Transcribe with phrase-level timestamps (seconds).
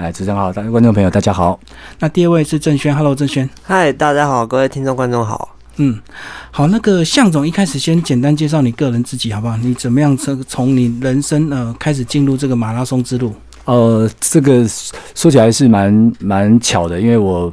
[0.00, 1.60] 哎，主持人好，大家观众朋友大家好。
[1.98, 3.46] 那第二位是郑轩，Hello，郑轩。
[3.62, 5.54] 嗨，大家好，各位听众观众好。
[5.76, 6.00] 嗯，
[6.50, 9.58] 好，那个向总一开始先简单介绍你个人自己好不好？
[9.58, 13.34] 你怎么样从从你人生呃开始进入这个马拉松之路？
[13.66, 14.66] 呃，这个
[15.14, 17.52] 说起来是蛮蛮巧的，因为我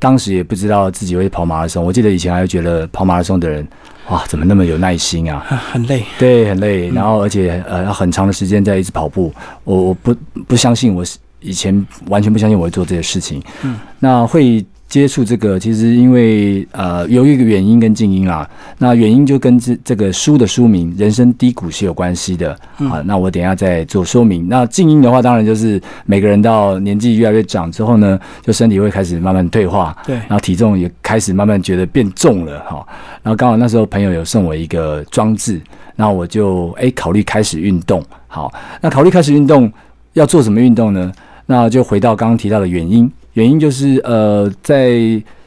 [0.00, 1.84] 当时也不知道自己会跑马拉松。
[1.84, 3.64] 我记得以前还觉得跑马拉松的人，
[4.08, 5.46] 哇，怎么那么有耐心啊？
[5.70, 6.90] 很累，对，很累。
[6.90, 9.32] 然后而且呃，要很长的时间在一直跑步。
[9.62, 10.12] 我我不
[10.48, 11.16] 不相信，我是
[11.46, 13.42] 以前完全不相信我会做这些事情。
[13.62, 14.64] 嗯，那会。
[14.88, 23.02] 接触这个，其实因为呃有一个原因跟静音啦，那原因就跟这这个书的书名《人生低谷》是有关系的啊。
[23.04, 24.46] 那我等下再做说明。
[24.48, 32.86] 那静音的话，当然就是每个人到年纪越来越长之后呢，就身体会开始慢慢退化，对，然后体重也开始慢慢觉得变重了哈。
[33.24, 35.60] 然后刚好那时候朋友有送我一个装置，
[35.96, 38.00] 那我就哎考虑开始运动。
[38.28, 39.70] 好，那考虑开始运动
[40.12, 41.12] 要做什么运动呢？
[41.46, 43.10] 那就回到刚刚提到的原因。
[43.32, 44.90] 原因就是呃，在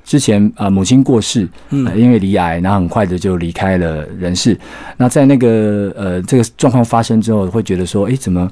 [0.04, 4.58] 之前啊，母亲过世，嗯，因为离癌，然后很快的就离开了人世。
[4.98, 8.50] 那在那个呃这个状况发生之后，会觉得说，哎，怎么？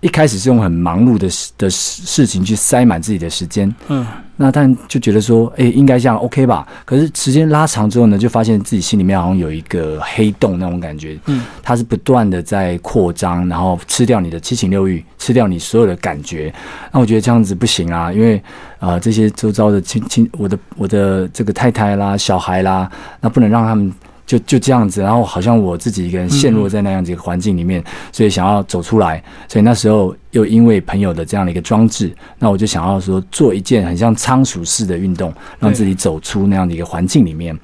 [0.00, 6.66] 一开始是用很忙碌的事的事情去塞满自己的时间，嗯，那但就觉得说，哎，应该这样 OK 吧？
[6.84, 16.54] 可是时间拉长之后呢，就发现自己心里面好像有一个黑洞那种感觉，嗯，它是不断的在扩张，然后吃掉你的七情六欲，吃掉你所有的感觉。
[16.92, 18.40] 那我觉得这样子不行啊，因为
[18.78, 22.88] 啊，这些周遭的亲亲，我的我的这个太太啦、小孩啦，
[23.20, 23.92] 那不能让他们。
[24.28, 29.24] 就就这样子，然后好像我自己一个人陷入在那样子一个环境里面，所以想要走出来。
[29.48, 37.58] 所以那时候又因为朋友的这样的一个装置，那我就想要说做一件很像仓鼠式的运动，让自己走出那样的一个环境里面。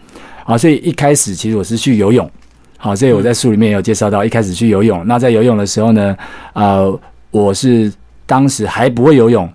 [0.47, 2.29] 好，所以一开始其实我是去游泳。
[2.79, 5.07] 好，所以我在书里面也有介绍到，一开始去游泳。
[5.07, 6.17] 那在游泳的时候呢，
[6.55, 7.93] 呃，我是
[8.25, 9.47] 当时还不会游泳，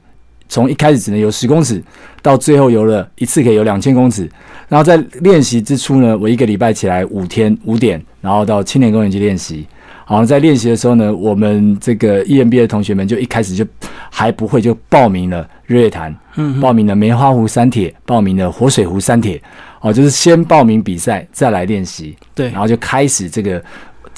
[0.49, 1.81] 从一开始只能游十公尺，
[2.21, 4.29] 到最后游了一次可以游两千公尺。
[4.67, 9.65] 然后在练习之初呢，我一个礼拜起来五天五点，然后到青年公园去练习。
[10.05, 13.63] 好，在练习的时候呢，我们这个 EMBA 的同学们就一开始就
[14.09, 19.39] 还不会，就报名了日月潭，嗯，报名了梅花湖三铁，报名了活水湖三铁。
[19.81, 22.15] 哦，就是先报名比赛，再来练习。
[22.35, 23.63] 对，然后就开始这个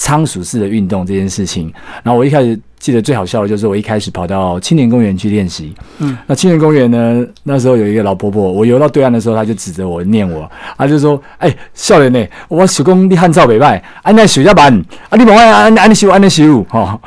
[0.02, 1.72] 仓鼠式的运动这件事情。
[2.02, 2.58] 然后我一开始。
[2.82, 14.76] 记得最好笑的就是我一开始跑到青年公园去练习，嗯，那青年公园呢，那时候有一个老婆婆，我游到对岸的时候，她就指着我念我，她就说：“哎，少年呢，我手工你汉照北拜，安那水下板，
[15.10, 17.00] 啊，你莫爱安安尼修安尼修，哈，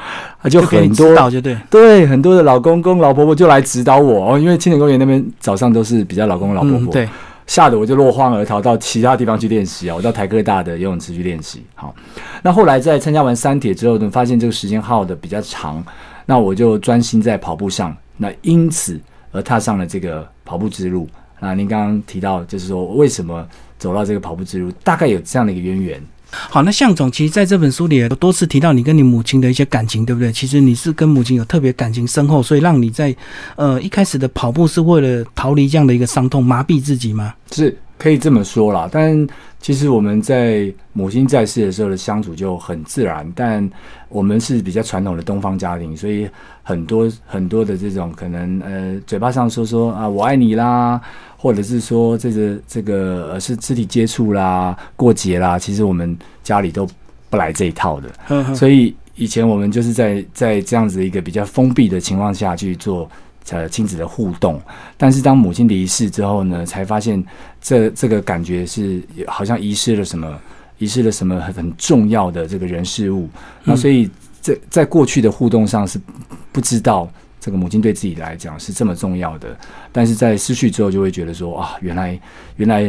[0.50, 7.06] 就很多，就对，对，很多的老公公老婆婆就来指导我哦，因为青年公园那边早上都是比较老公老婆婆，对。”
[7.48, 9.96] 吓得我就落荒而逃到其他地方去练习啊！
[9.96, 11.64] 我到台科大的游泳池去练习。
[11.76, 11.94] 好，
[12.42, 15.84] 那后来在参加完三铁之后呢，发现这个时间耗的比较长，
[16.26, 17.96] 那我就专心在跑步上。
[18.18, 19.00] 那因此
[19.32, 21.08] 而踏上了这个跑步之路。
[21.40, 23.48] 那您刚刚提到，就是说为什么
[23.78, 26.02] 走到这个跑步之路，大概有这样的一个渊源。
[26.32, 30.32] 好，那向总，其实在这本书里有多次提到你跟你母亲的一些感情，对不对？
[30.32, 33.16] 其实你是跟母亲有特别感情深厚，所以让你在
[33.56, 37.34] 呃一开始的跑步是为了逃离这样的一个伤痛，麻痹自己吗？
[37.52, 38.90] 是可以这么说啦。
[38.92, 39.28] 但
[39.60, 43.70] 其实我们在母亲在世的时候的相处就很自然，但
[44.10, 46.30] 我们是比较传统的东方家庭，所以
[46.64, 51.02] 很多很多的这种可能呃嘴巴上说说啊我爱你啦。
[51.38, 56.88] 或者是说这个这个呃是肢体接触啦、过节啦，其实我们家里都
[57.30, 58.56] 不来这一套的。
[58.56, 63.08] 所以以前我们就是在在这样子一个比较封闭的情况下去做
[63.52, 64.62] 呃亲子的互动。
[64.98, 67.24] 但是当母亲离世之后呢，才发现
[67.62, 70.40] 这这个感觉是好像遗失了什么，
[70.78, 73.30] 遗失了什么很很重要的这个人事物。
[73.64, 74.10] 那所以
[74.42, 76.00] 在在过去的互动上是
[76.52, 77.10] 不知道。
[77.38, 79.56] 这个母亲对自己来讲是这么重要的，
[79.92, 82.20] 但是在失去之后就会觉得说啊，原来
[82.56, 82.82] 原来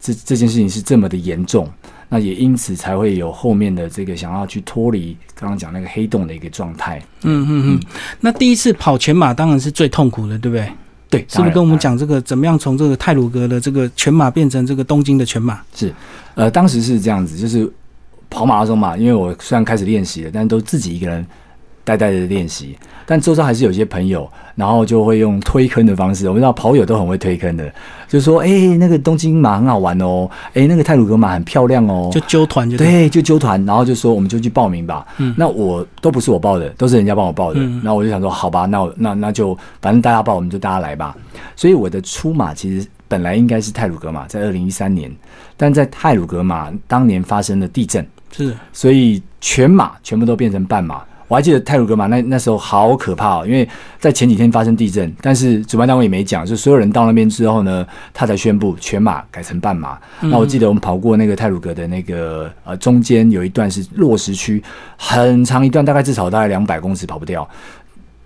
[0.00, 1.68] 这这件事情是这么的严重，
[2.08, 6.98] 那也因此才会有后面的这个想要去脱离刚刚讲那个黑洞的一个状态。
[7.22, 7.80] 嗯嗯嗯。
[8.20, 10.70] 那第一次跑全马当然是最痛苦的，对不对？
[11.10, 15.60] 对，是不是跟我们讲这个怎么样从这个泰鲁格的这个全马变成这个东京的全马？
[15.74, 15.92] 是，
[16.34, 17.70] 呃，当时是这样子，就是
[18.28, 21.26] 跑马拉松嘛，因为我虽然开始练习了，但都自己一个人。
[21.88, 22.76] 呆呆的练习，
[23.06, 26.28] 但周遭还是有些朋友，然后就会用推坑的方式。
[26.28, 27.72] 我们知道跑友都很会推坑的，
[28.06, 35.06] 就说：“哎，那个东京马很好玩哦，哎，那个泰鲁格马很漂亮哦。”就揪团就对，就揪团，然后就说我们就去报名吧。
[35.16, 37.60] 嗯，那我都不是我报的，都是人家帮我报的。
[37.82, 41.16] 那我就想说，好吧，那那那就反正大家报，我们就大家来吧。
[41.56, 45.10] 所以我的出马其实本来应该是泰鲁格马，在二零一三年，
[45.56, 48.06] 但在泰鲁格马当年发生了地震，
[48.36, 51.02] 是，所以全马全部都变成半马。
[51.28, 53.68] 我还记得泰鲁格玛那那时候好可怕哦，因为
[54.00, 59.98] 在前几天发生地震，但是主办单位也没讲，就所有人到那边之后呢，他才宣布全马改成半马。
[60.20, 64.62] 那我记得我们跑过那个泰鲁格的那个呃中间有一段是落石区，
[64.96, 67.48] 很长一段，大概至少大概两百公尺跑不掉。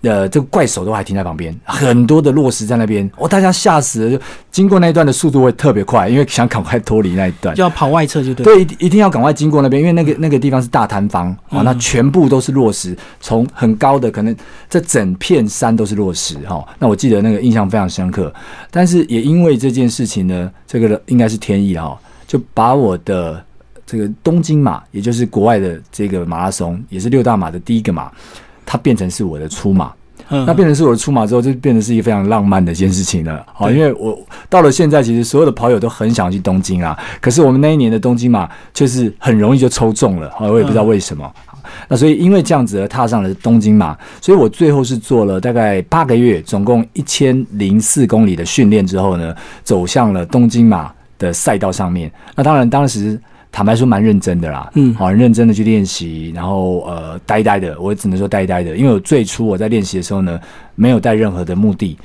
[0.03, 4.11] 呃，这个怪手都还停在旁边，很多的落石在那边，哦，大家吓死了。
[4.11, 4.21] 就
[4.51, 8.43] 经过那一段的速度会特别快，因为想赶快脱离那一段，就要跑外侧就对。
[8.43, 14.35] 对，一一定要赶快经过那边，因为那个那个地方是大坍方啊，那全部都是落石，从很高的可能
[14.69, 16.67] 这整片山都是落石哈。
[16.79, 18.33] 那我记得那个印象非常深刻，
[18.69, 21.97] 但是也因为这件事情呢，这个应该是天意哈，
[22.27, 23.41] 就把我的
[23.85, 28.11] 这个东京马，也就是国外的这个马拉松，也是六大马的第一个马。
[28.65, 29.91] 它变成是我的出马，
[30.29, 33.45] 那变成是我的出马之后，就变成是一个非常浪漫的一件事情了。
[33.53, 34.17] 好，因为我
[34.49, 36.97] 到了现在，其实所有的跑友都很想去东京啊。
[37.21, 41.29] 可是我们那一年的东京马却是很容易就抽中了，好，我也不知道为什么。
[41.87, 52.11] 那所以因为这样子而踏上了东京马，所以我最后是做了大概八个月，总共一千零四公里的训练之后呢，走向了东京马的赛道上面。
[52.35, 53.19] 那当然当时。
[53.53, 60.39] 坦白说，蛮认真的啦，嗯，好，认真的去练习，然后呃，呆呆的，我只能说呆呆的，因为我最初我在练习的时候呢，
[60.73, 61.95] 没有带任何的目的，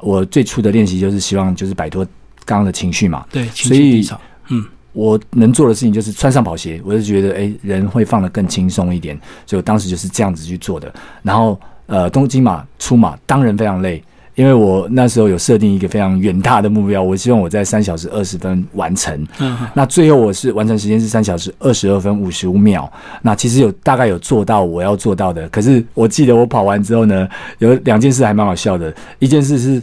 [0.00, 2.04] 我最初的练习就是希望就是摆脱
[2.44, 4.06] 刚刚的情绪嘛，对，所以，
[4.50, 4.62] 嗯，
[4.92, 14.04] 我能做的事情就是穿上跑鞋，我就觉得哎，人会放得更轻松一点，所以我当时就是这样子去做的，然后呃，东京马出马当然非常累。
[14.38, 19.26] 因为我那时候有设定一个非常远大的目标，我希望我在三小时二十分完成。
[19.40, 22.88] 嗯，那最后我是完成时间是三小时二十二分五十五秒。
[23.20, 28.94] 那其实有大概有做到我要做到的，可是我记得我跑完之后呢，有两件事还蛮好笑的。
[29.18, 29.82] 一件事是。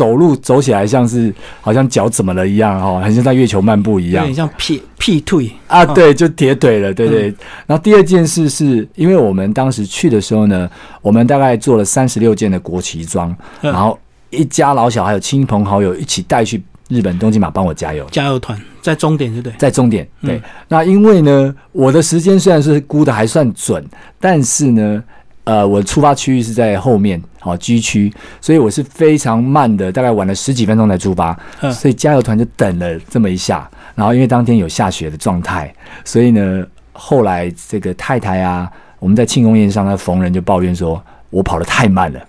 [0.00, 1.30] 走路走起来像是
[1.60, 7.24] 好像脚怎么了一样哦，很像在月球漫步一样，有点像劈劈腿啊，对，就铁腿了，对对。
[7.66, 10.70] 然后第二件事是因为我们当时去的时候呢，
[11.02, 13.98] 我们大概做了三十六件的国旗装，然后
[14.30, 19.52] 一家老小还有亲朋好友一起带去日本东京马帮我加油，加油团在终点对不对？
[19.58, 20.40] 在终点对。
[20.66, 23.84] 那因为呢，我的时间虽然是估的还算准，
[24.18, 25.04] 但是呢。
[25.50, 31.36] 呃，我出发区域是在后面，好 G 区，所以我是非常慢的，大概晚了十几分钟才出发，
[31.72, 33.68] 所以加油团就等了这么一下。
[33.96, 35.74] 然后因为当天有下雪的状态，
[36.04, 38.70] 所以呢，后来这个太太啊，
[39.00, 41.02] 我们在庆功宴上，那逢人就抱怨说。
[41.30, 42.20] 我跑得太慢了，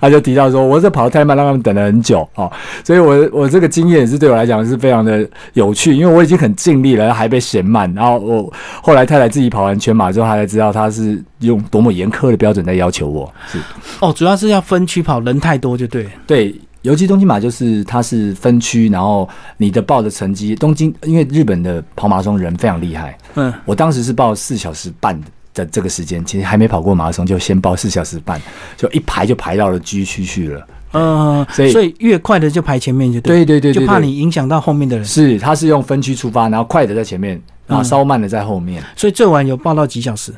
[0.00, 2.50] 他就提到说，我这跑得太慢，让他们等了很久哦。
[2.82, 7.92] 所以，我我这个经验是对我来讲是非常的有趣，因为我已经很尽力了，还被嫌慢。
[7.94, 13.30] 然后我后来太太自己跑完全马之后，她才知道他是用多么严苛的标准在要求我。
[13.46, 13.58] 是
[14.00, 16.08] 哦，主要是要分区跑，人太多就对。
[16.26, 19.28] 对，尤其东京马就是它是分区，然后
[19.58, 23.18] 你的报的成绩，东京因为日本的跑马拉松人非常厉害。
[23.34, 25.26] 嗯，我当时是报四小时半的。
[25.54, 28.38] 在这个时间，其实还没跑过马拉松，就先报四小时半，
[28.76, 30.66] 就一排就排到了 G 区去了。
[30.92, 35.04] 嗯，所以所以越快的就排前面就对对对，就怕你影响到后面的人。
[35.04, 38.82] 是，他是用分区出发，然后快的在前面，然后稍慢的在后面。
[38.96, 40.32] 所以最晚有报到几小时？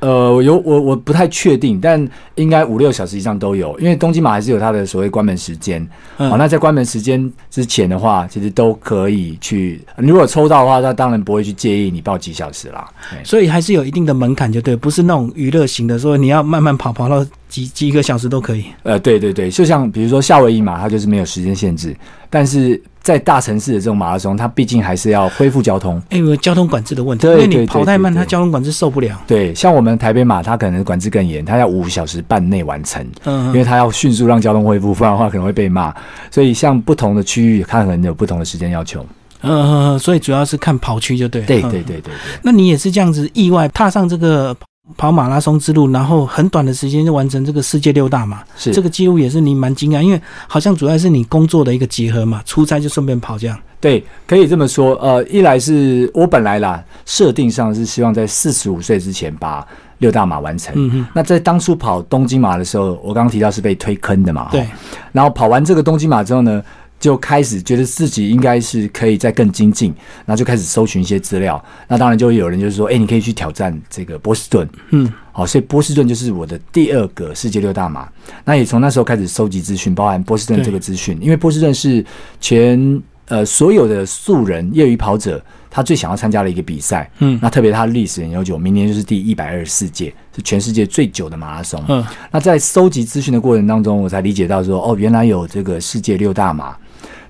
[0.00, 5.86] 呃，有我我不太确定，但应该五六小时以上都有，因为东京马还是有它的所谓关门时间。
[6.16, 9.80] 好，那在关门时间之前的话，其实都可以去。
[9.96, 12.88] 如果抽到的话，那当然不会去介意你报几小时啦。
[13.22, 18.64] 所以还是有一定的门槛，就对，不是那种娱乐型的，说你要慢慢跑，跑到几几个小时都可以。
[18.82, 21.94] 呃，对对对，就像比如说夏威夷马，它就是没有时间限制，
[22.28, 22.80] 但是。
[23.02, 27.26] 在大城市的这种马拉松，它毕竟还是要恢复交通，因为交通管制的问题。
[27.26, 29.20] 因为你跑太慢，它交通管制受不了。
[29.26, 35.94] 对，像我们台北马，它可能管制更严，它要五小时半内完成，嗯，因为它要迅速让交通恢复，不然的话可能会被骂。
[36.30, 39.04] 所以，像不同的区域，它可能有不同的时间要求。
[39.42, 41.42] 嗯，所以主要是看跑区就对。
[41.42, 42.14] 对对对对对。
[42.42, 44.54] 那你也是这样子意外踏上这个？
[44.96, 53.58] 跑马拉松之路，然后很短的时间就完成这个世界六大马，是这个记录也是你蛮惊讶，因为好像主要是你工作的一个结合嘛，出差就顺便跑这样。
[53.80, 54.94] 对，可以这么说。
[54.96, 59.66] 呃，一来是我本来啦，设定上是希望在四十五岁之前把
[59.98, 60.74] 六大马完成。
[60.76, 61.06] 嗯哼。
[61.14, 64.48] 那在当初跑东京马的时候，我刚刚提到是被推坑的嘛。
[64.52, 64.66] 对。
[65.12, 66.62] 然后跑完这个东京马之后呢？
[67.00, 69.92] 就开始觉得自己应该是可以再更精进，
[70.26, 71.60] 然后就开始搜寻一些资料。
[71.88, 74.68] 那当然就会有人就是说，哎，你可以去挑战这个波士顿。
[74.90, 78.06] 嗯，好，所以波士顿就是我的第二个世界六大马。
[78.44, 82.04] 那也从那时候开始收集资讯，包含波士顿这个资讯，因为波士顿是
[82.38, 87.10] 全呃所有的素人业余跑者他最想要参加的一个比赛。
[87.20, 91.82] 嗯，那特别它历史很悠久，明年就是第一百二十四届，是全世界最久的马拉松。
[91.88, 96.76] 嗯，那在收集资讯的过程当中，我才理解到说，哦，原来有这个世界六大马。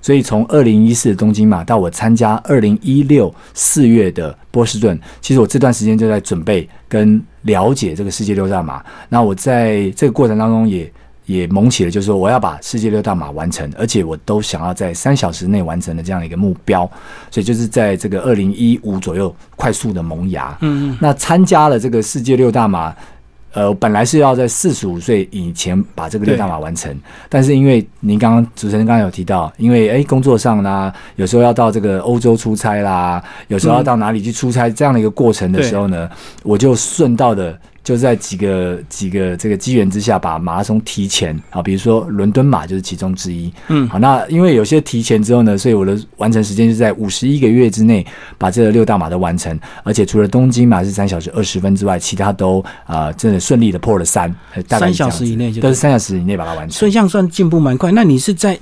[0.01, 8.83] 所以从二零一四的东京马到我参加二零一六四月的波士顿，其实我这段时间就在准备跟了解这个世界六大马。
[9.09, 10.91] 那我在这个过程当中也
[11.25, 16.89] 也萌起了，就是说我要把世界六大马完成，而且我都想要在三小时内完成的这样的一个目标。
[17.29, 20.57] 所以就是在这个二零一五左右快速的萌芽。
[20.61, 22.93] 嗯嗯，那参加了这个世界六大马，
[23.53, 26.95] 呃，本来是要在四十五岁以前把这个六大马完成，
[27.29, 36.09] 但是因为您刚刚主持人刚刚有提到，因为诶工作上啦，有时候要到这个欧洲出差啦，有时候要到哪里去出差，这样的一个过程的时候呢，
[36.43, 37.59] 我就顺道的。
[37.83, 43.51] 就在几个几个这个机缘之下，把马拉松提前啊，比如说伦敦马就是其中之一。
[43.69, 48.05] 嗯好，那因为有些提前之后呢，所以我的完成时间是在五十一个月之内
[48.37, 56.71] 把这个六大马都完成，而且除了东京马是三小时二十分之外，其他都啊、真的顺利的破了三，呃大概三小时以内就都是三小时以内把它完成。
[56.71, 57.91] 所以这样算进步蛮快。
[57.91, 58.57] 那你是在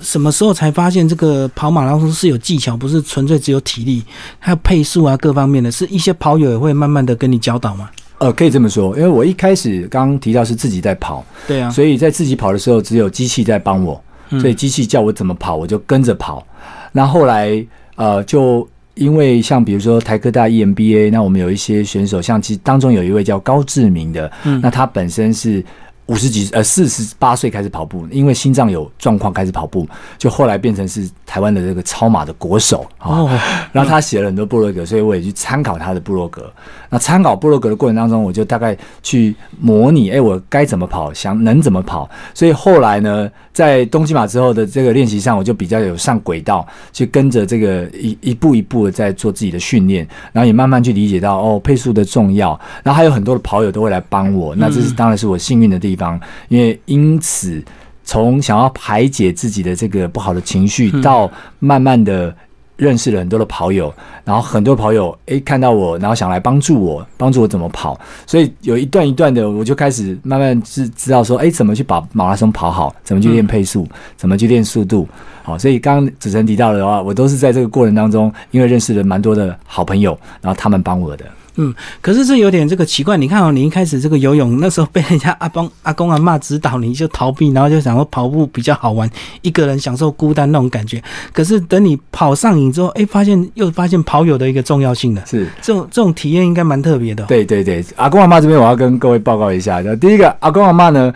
[0.00, 4.02] 什么时候才发现这个跑马拉松是有技巧，不是纯粹只有体力，
[4.38, 5.70] 还有配速啊各方面的？
[5.70, 7.90] 是一些跑友也会慢慢的跟你教导吗？
[8.22, 14.00] 呃，可以这么说，因为我一开始刚刚提到是自己在跑，对啊，所以在自己跑的时候只有机器在帮我，
[14.30, 16.46] 嗯所以机器叫我怎么跑我就跟着跑。
[16.92, 25.64] 那后来呃，就因为像比如说台科大 E EMBA，那我们有一些选手，像其当中有一位叫高志明的，嗯那他本身是。
[26.12, 29.88] 五十几呃四十八岁开始跑步，因为心脏有状况开始跑步，
[30.18, 33.08] 就后来变成是台湾的这个超马的国手啊。
[33.08, 33.40] 哦，
[33.72, 36.52] 然后他写了很多部落格，所以我也去参考他的部落格。
[36.90, 42.10] 那参考部落格的过程当中，我就大概去模拟，哎，我该怎么跑，想能怎么跑。
[42.34, 52.58] 所以后来呢，在东京马之后的这个练习上，我就比较有上轨道，去跟着这个一一步一步的在做自己的训练，然后也慢慢去理解到哦配速的重要。
[52.82, 56.01] 然后还有很多的跑友都会来帮我，那这是当然是我幸运的地方，
[56.48, 57.62] 因为因此。
[58.04, 61.30] 从想要排解自己的这个不好的情绪，到
[61.60, 62.34] 慢慢的
[62.76, 63.94] 认识了很多的跑友，
[64.24, 75.08] 然后很多跑友诶看到我，然后想来帮助我，帮助我怎么跑，所以有一段一段的，我就开始慢慢知知道说，诶怎么去把马拉松跑好，怎么去练配速，怎么去练速度，
[75.44, 81.24] 好，所以刚刚主持人提到的话，我都是在这个过程当中，因为认识了蛮多的好朋友，然后他们帮我的。
[81.56, 83.16] 嗯，可是这有点这个奇怪。
[83.16, 89.10] 你看哦，你一开始这个游泳那时候被人家阿公 阿公阿妈指导，你就逃避，然后就想说跑步比较好玩，
[89.42, 91.02] 一个人享受孤单那种感觉。
[91.32, 95.22] 可是等你跑上瘾之后，哎，发现又发现跑友的一个重要性了。
[95.26, 101.12] 是，这种这种体验应该蛮特别的哦、对对对，阿公阿妈这边我要跟各位报告一下，第一个阿公阿妈呢。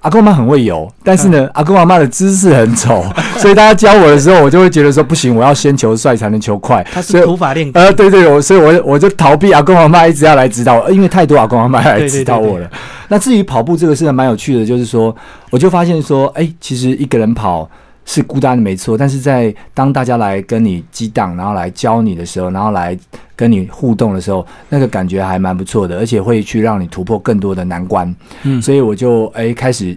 [0.00, 3.04] 阿公阿妈很会游，但是呢，阿公阿妈的姿势很丑，
[3.36, 6.82] 所以大家教我的时候，我就会觉得说不行，我要先求帅才能求快。
[6.90, 7.84] 他是土法炼钢。
[7.84, 12.70] 呃，对对，我所以我我就逃避阿公阿妈一直要来指导我，呃因为太多阿公阿妈来指导我了。
[13.08, 15.14] 那至于跑步这个事蛮有趣的，就是说，
[15.50, 17.68] 我就发现说，哎，其实一个人跑
[18.10, 22.98] 是孤单的没错，但是在当大家来跟你激荡，然后来教你的时候，然后来
[23.36, 28.12] 跟你互动的时候，那个感觉还蛮不错的，而且会去让你突破更多的难关。
[28.42, 29.96] 嗯所以我就哎开始。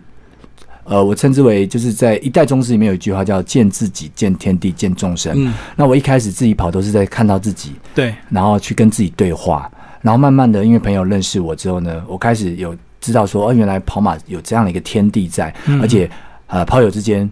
[0.85, 5.31] 呃，我称之为就是在一代宗师里面有一句话叫“见自己、见天地、见众生”。
[5.39, 16.09] 嗯，那我一开始自己跑都是在看到自己，对，然后去跟自己对话，然后慢慢的，因为朋友认识我之后呢，我开始有知道说，哦，原来跑马有这样的一个天地在，嗯而且
[16.47, 17.31] 呃，跑友之间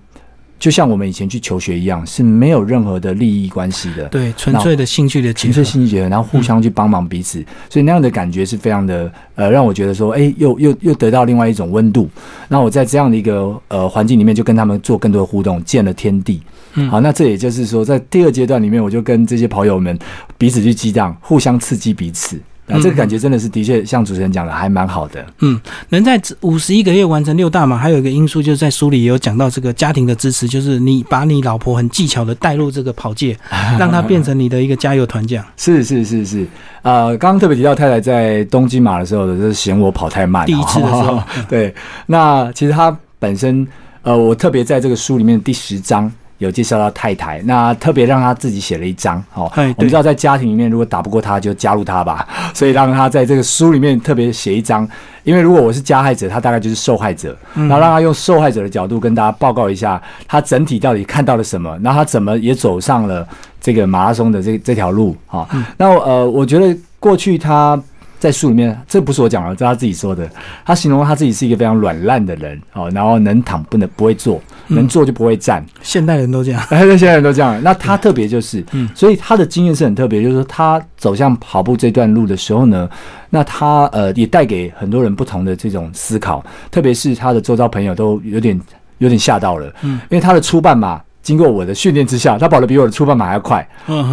[0.61, 5.63] 就像我们以前去求学一样，是没有任何的利益关系的，对，纯粹的兴趣的结纯粹。
[5.63, 12.07] 兴趣结合，然后互相去帮忙彼此，所以那样的感觉是非常的呃，让我觉得说，哎，又又又得到另外一种温度。
[12.47, 16.39] 那我在这样的一个呃环境里面，就跟他们做更多的互动，见了天地。
[16.75, 19.97] 嗯好，那这也就是说，在第二阶段里面，我就跟这些跑友们
[20.37, 22.39] 彼此去激荡，互相刺激彼此。
[22.71, 25.25] 那这个感觉真的是的确像主持人讲的，还蛮好的。
[25.39, 25.59] 嗯，
[25.89, 33.37] 能在五十一个月完成六大马，还有一个因素就是在书里也有讲到这个家庭的支持，就是你把你老婆很技巧的带入这个跑界，
[33.77, 35.45] 让她变成你的一个加油团这样。
[35.57, 36.47] 是是是是，
[36.81, 40.45] 呃，刚刚特别提到太太在东京马的时候，就是嫌我跑太慢。
[40.45, 41.73] 第一次的时候 对，
[42.05, 43.67] 那其实她本身，
[44.01, 46.11] 呃，我特别在这个书里面第十章。
[46.41, 49.49] 有介绍到太太，那特别让她自己写了一张哦。
[49.55, 52.27] 我们知道在家庭里面，如果打不过她，就加入她吧。
[52.51, 54.87] 所以让她在这个书里面特别写一张，
[55.23, 63.27] 因为如果我是加害者，她大概就是受害者，嗯然后让她用受害者的角度跟大家报告一下，她整体到底看到了什么，然后她怎么也走上了
[63.61, 65.47] 这个马拉松的这这条路啊。
[65.77, 67.79] 那呃，我觉得过去她。
[68.21, 70.29] 在书里面，这不是我讲的，这是他自己说的。
[70.63, 75.65] 他形容他自己是一个非常软烂的人哦，然后能躺不能不会坐，能坐就不会站。
[75.81, 76.61] 现代人都这样。
[76.69, 77.59] 现代人都这样。
[77.63, 82.87] 那他特别就是，嗯所以他的经验是很特别，就是说他走向跑步这段路的时候呢，
[83.31, 88.61] 那他呃也带给很多人不同的这种思考，特别是他的周遭朋友都有点
[88.99, 93.67] 有点吓到了，嗯，因为他的初半马经过我的训练之下，他跑得比我的初半马还要快，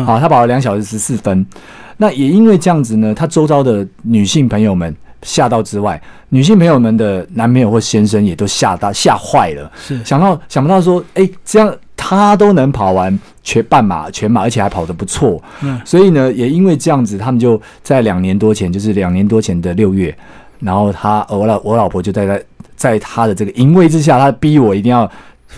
[0.07, 1.45] 好，他跑了两小时十四分。
[1.99, 6.01] 那也因为这样子呢，他周遭的女性朋友们吓到之外，
[6.31, 10.03] 女性朋友们的男朋友或先生也都吓到吓坏了，是。
[10.05, 15.81] 想到想不到说，哎、这样他都能跑完全半马、全马，而且还跑得不错，嗯。
[15.85, 20.17] 所以呢，也因为这样子，他们就在两年多前，就是两年多前的六月，
[20.61, 22.45] 然后他我老我老婆就在在
[22.77, 25.11] 在他的这个淫威之下，他逼我一定要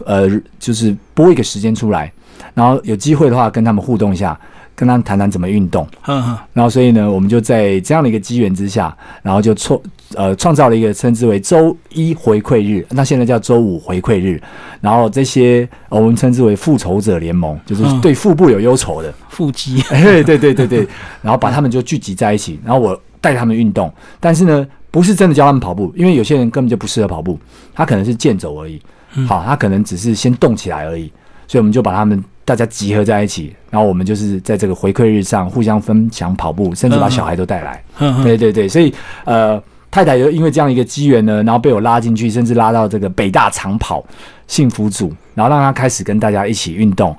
[0.06, 0.26] 呃，
[0.58, 2.10] 就是拨一个时间出来，
[2.54, 4.38] 然后有机会的话跟他们互动一下，
[4.74, 5.86] 跟他们谈谈怎么运动。
[6.02, 9.78] 哼哼，然后所以呢，我们就在这样的一个机缘之下，然后就创
[10.14, 14.40] 呃创造了一个称之为周一回馈日，那现在叫周五回馈日。
[14.80, 18.00] 然后这些、呃我们称之为复仇者联盟，就是嗯。
[18.00, 20.88] 对腹部有忧愁的，腹肌， 哎，对对对对，
[21.20, 27.38] 然后把他们就聚集在一起，然后我带他们运动，但是呢，不是真的教他们跑步，因为有些人根本就不适合跑步，
[27.74, 28.80] 他可能是健走而已，
[29.28, 31.12] 好，他可能只是先动起来而已，
[31.46, 37.80] 所以我们就把他们大家集合在一起，然后我们就是在这个回馈日上互相分享跑步，甚至把小孩都带来，
[38.24, 38.92] 对对对，所以
[39.24, 44.04] 呃，太太就因为这样一个机缘呢，然后被我拉进去，甚至拉到这个北大长跑
[44.48, 47.16] 幸福组，然后让他开始跟大家一起运动。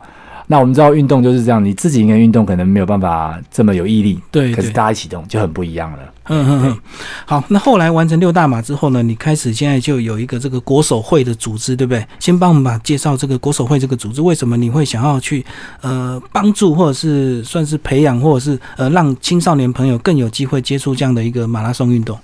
[0.51, 5.99] 那我们知道运动就是这样，你自己一个人运动可能没有办法这么有毅力，对对可是大家一起动就很不一样了。
[6.27, 6.77] 嗯嗯嗯，
[7.25, 12.05] 好，那后来完成六大马之后呢，你开始现在就有一个这个国手会的组织，对不对？
[12.19, 15.45] 先帮我们把介绍这个国手会这个组织，为什么你会想要去
[15.79, 22.19] 呃帮助或者是算是培养，或者是呃让青少年朋友更有机会接触这样的一个马拉松运动？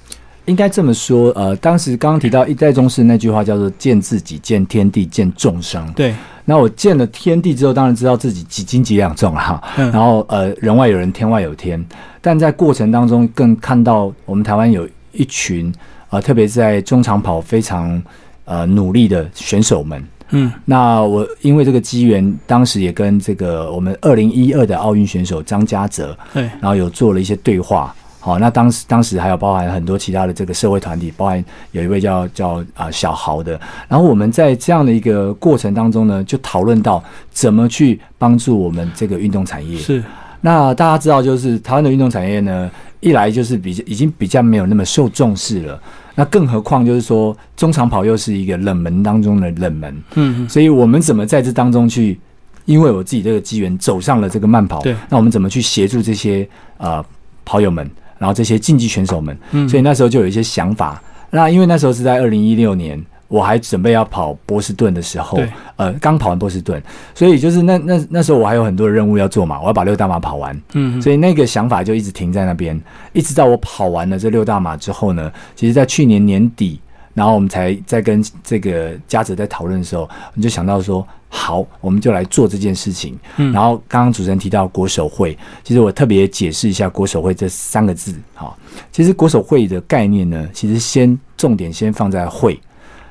[0.48, 5.86] 应该这么说，呃，当时刚刚提到一代宗师那句话叫做“见自己，见天地，见众生”。
[5.96, 6.16] 对，
[6.50, 9.62] 那我见了天地之后，当然知道自己几斤几两重了哈。
[9.76, 11.86] 嗯然后呃，人外有人，天外有天。
[12.22, 15.74] 但在过程当中，更看到我们台湾有一群
[16.10, 18.02] 呃，特别是在中长跑非常
[18.46, 20.02] 呃努力的选手们。
[20.30, 27.94] 嗯那我因为这个机缘，当时也跟这个我们二零一二的奥运选手张家泽，对，然后有做了一些对话。
[28.20, 33.60] 好，那当时当时还有包含很多其他的这个社会团体，包含有一位叫叫啊、小豪的。
[33.88, 39.78] 然后我们在这样的一个过程当中呢，就讨论到怎么去帮助我们这个运动产业。
[39.80, 40.04] 是，
[40.42, 45.80] 那大家知道，就是台湾的运动产业呢，一来就是比较已经比较没有那么受重视了。
[46.16, 52.20] 那更何况就是说，中长跑又是一个冷门当中的冷门，嗯嗯所以我们怎么在这当中去？
[52.66, 57.02] 因为我自己这个机缘走上了这个慢跑，对那我们怎么去协助这些呃
[57.46, 59.38] 跑友们，然后这些竞技选手们？
[59.52, 61.02] 嗯，所以那时候就有一些想法。
[61.30, 65.38] 那因为那时候是在二零一六年，我还准备要跑波士顿的时候，
[65.76, 66.82] 呃，刚跑完波士顿，
[67.14, 70.58] 所以就是那那那时候我还有很多的任务要做嘛，我要把六大马跑完，
[71.02, 72.80] 所以那个想法就一直停在那边，
[73.12, 76.80] 一直到我跑完了这六大马之后呢，其实在去年年底，
[77.18, 83.18] 然后我们才在跟这个嘉泽在讨论的时候，我们就想到说，好，我们就来做这件事情。
[83.38, 88.14] 嗯然后刚刚主持人提到国手会，其实我特别解释一下国手会这三个字。
[88.36, 88.56] 好，
[88.92, 92.60] 其实国手会的概念呢，其实先重点先放在会。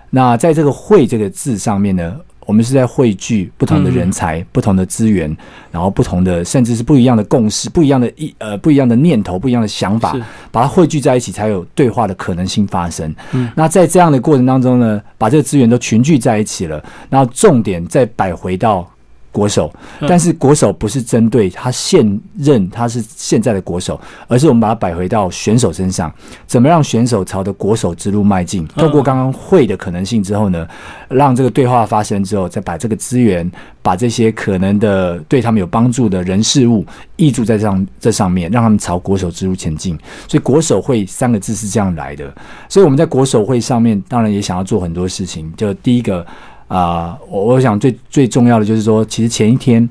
[0.08, 2.16] 那在这个“会”这个字上面呢，
[2.46, 5.36] 我们是在汇聚不同的人才、不同的资源，
[5.70, 10.16] 然后不同的甚至是不一样的共识、不一样的一呃不一样的念头、不一样的想法，
[10.50, 13.14] 把它汇聚在一起，才有对话的可能性发生。
[13.32, 13.50] 嗯。
[13.54, 18.88] 那在这样的过程当中呢，把这个资源都群聚在一起了，然后重点再摆回到
[19.36, 19.70] 国手，
[20.00, 26.10] 嗯但是国手不是针对他现任他是现在的国手，而是我们把它摆回到选手身上，
[26.46, 28.66] 怎么让选手朝着国手之路迈进？
[28.68, 30.66] 透过刚刚会的可能性之后呢，
[31.08, 33.50] 让这个对话发生之后，再把这个资源，
[33.82, 36.82] 把这些可能的对他们有帮助的人事物，
[37.18, 39.98] 挹注在上这上面，让他们朝国手之路前进。
[40.26, 42.32] 所以国手会三个字是这样来的。
[42.70, 45.52] 所以我们在国手会上面，当然也想要做很多事情。
[45.58, 46.24] 就第一个。
[46.68, 49.88] 啊、我我想最最重要的就是说，其实前一天，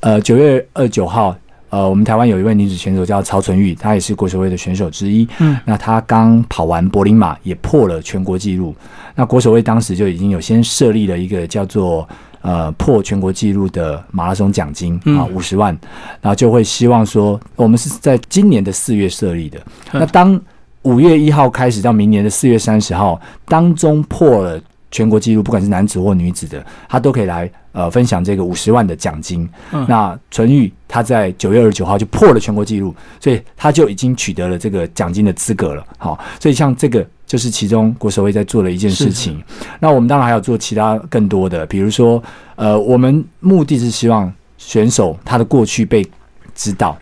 [0.00, 1.34] 呃，九月二九号，
[1.70, 5.26] 呃，我们台湾有一位女子选手叫曹纯玉，她也是国手会的选手之一。
[5.38, 8.74] 嗯，那她刚跑完柏林马，也破了全国纪录。
[9.14, 12.06] 那国手会当时就已经有先设立了一个叫做
[12.42, 15.74] 呃破全国纪录的马拉松奖金嗯啊五十万，
[16.20, 19.58] 然后就会希望说，我们是在今年的四月设立的。
[19.92, 20.38] 嗯那当
[20.82, 24.60] 五月一号开始到明年的四月三十号当中破了。
[24.94, 29.48] 全国纪录，不管是男子或女子的，他都可以来呃分享这个五十万的奖金。
[29.72, 35.84] 嗯那纯玉他在九月二十九号就破了全国纪录，所以他就已经取得了这个奖金的资格了。
[35.98, 39.42] 好，所以像这个就是其中国手会在做的一件事情。
[39.80, 42.22] 那我们当然还有做其他更多的，比如说
[42.54, 46.06] 呃，我们目的是希望选手他的过去被
[46.54, 46.96] 知道。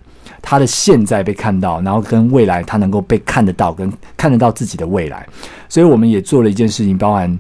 [0.45, 5.25] 他的现在被看到，然后跟未来他能够被看得到，跟看得到自己的未来，
[5.69, 7.39] 所以我们也做了一件事情，包含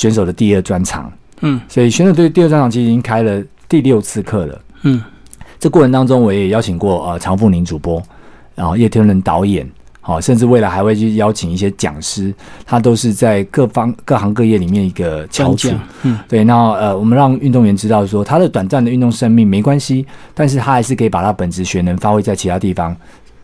[0.00, 1.12] 选手的第二专场。
[1.42, 4.60] 嗯所以选手队第二专场其实已经开了第六次课了。
[4.82, 5.02] 嗯
[5.58, 8.02] 这过程当中，我也邀请过呃常富宁主播，
[8.54, 9.68] 然后叶天伦导演，
[10.00, 12.32] 好，甚至未来还会去邀请一些讲师，
[12.64, 15.68] 他都是在各方各行各业里面一个翘楚。
[16.02, 22.96] 嗯，对，那呃，我们让运动员知道说，他的短暂的运动生命没关系，但是他还是可以把他本职学能发挥在其他地方，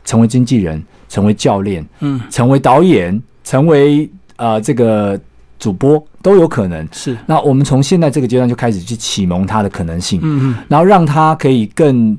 [0.07, 5.21] 成为经纪人，成为教练，嗯，成为导演，成为呃这个
[5.59, 6.89] 主播都有可能。
[6.91, 12.19] 是，那我们从现在这个阶段就开始去启蒙他的可能性，嗯嗯，然后让他可以更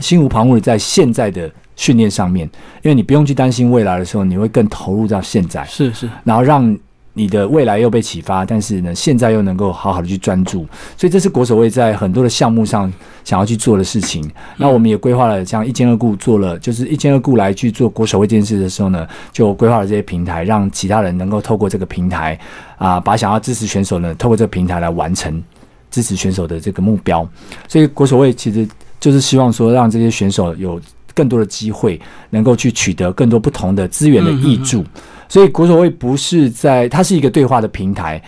[0.00, 1.48] 心无旁骛的在现在的。
[1.76, 2.48] 训练上面，
[2.82, 5.64] 因为你不用去担心未来的时候，你会更投入到现在。
[5.64, 6.78] 是是，然后让
[7.16, 10.66] 你的未来又被启发，但是呢，现在又能够好好的去专注。
[10.96, 12.92] 所以这是国手卫在很多的项目上
[13.24, 14.28] 想要去做的事情。
[14.56, 22.38] 那我们也规划了，像一兼二顾做了，就是一兼二顾来去做国手卫这件事的时候呢，就规划了这些平台，让其他人能够透过这个平台
[22.76, 25.42] 啊，把想要支持选手呢，透过这个平台来完成
[25.90, 27.26] 支持选手的这个目标。
[27.68, 30.80] 所以国手卫其实就是希望说，让这些选手有。
[31.16, 32.00] 更多的机会
[32.30, 34.84] 能够去取得更多不同的资源的益助，
[35.34, 38.22] 所以国手会不是在它是一个对话的平台，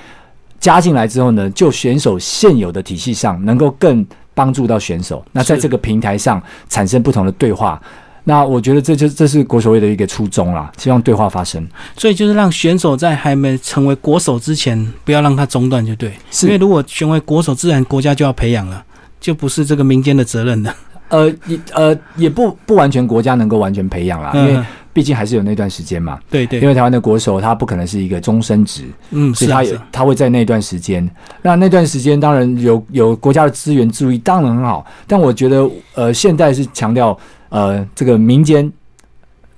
[0.59, 5.25] 加进来之后呢，就选手现有的体系上能够更帮助到选手。
[5.31, 7.81] 那在这个平台上产生不同的对话，
[8.25, 11.65] 那我觉得这就这是国手会的一个初衷啦，希望对话发生。
[11.97, 16.13] 所以就是让选手在还没成为国手之前，不要让他中断，就对。
[16.33, 18.85] 是因为如果成为国手，自然国家就要培养了，
[19.21, 20.75] 就不是这个民间的责任了。
[21.09, 24.59] 呃，也呃，也不不完全国家能够完全培养啦，因为
[24.93, 26.19] 毕竟还是有那段时间嘛。
[26.31, 26.61] 对对。
[26.61, 31.09] 因为台湾的国手他不可能是一个终身职，嗯，所以他也他会在那段时间。
[31.43, 34.85] 那那段时间当然有有国家的资源注意，当然很好。
[35.07, 37.17] 但我觉得，呃，现在是强调
[37.49, 38.73] 呃这个民间。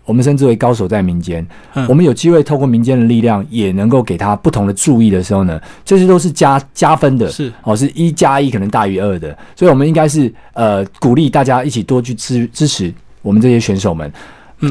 [0.09, 1.47] 我们称之为高手在民间，
[1.87, 7.53] 我们有机会透过民间的力量，也能够给他不同的注意的时候呢，这些都是加加分的，是。
[7.63, 12.91] 哦，是一加一可能大于二的，所以我们应该是呃鼓励大家一起多去支支持
[13.21, 14.11] 我们这些选手们，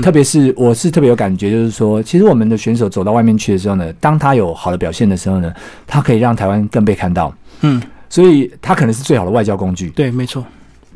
[0.02, 5.54] 特别是我是特别有感觉，就是说，其实我们的选手走到外面去的时候呢，当他有好的表现的时候呢，
[5.86, 10.44] 他可以让台湾更被看到，嗯，所以他可能是最好的外交工具，对，没错。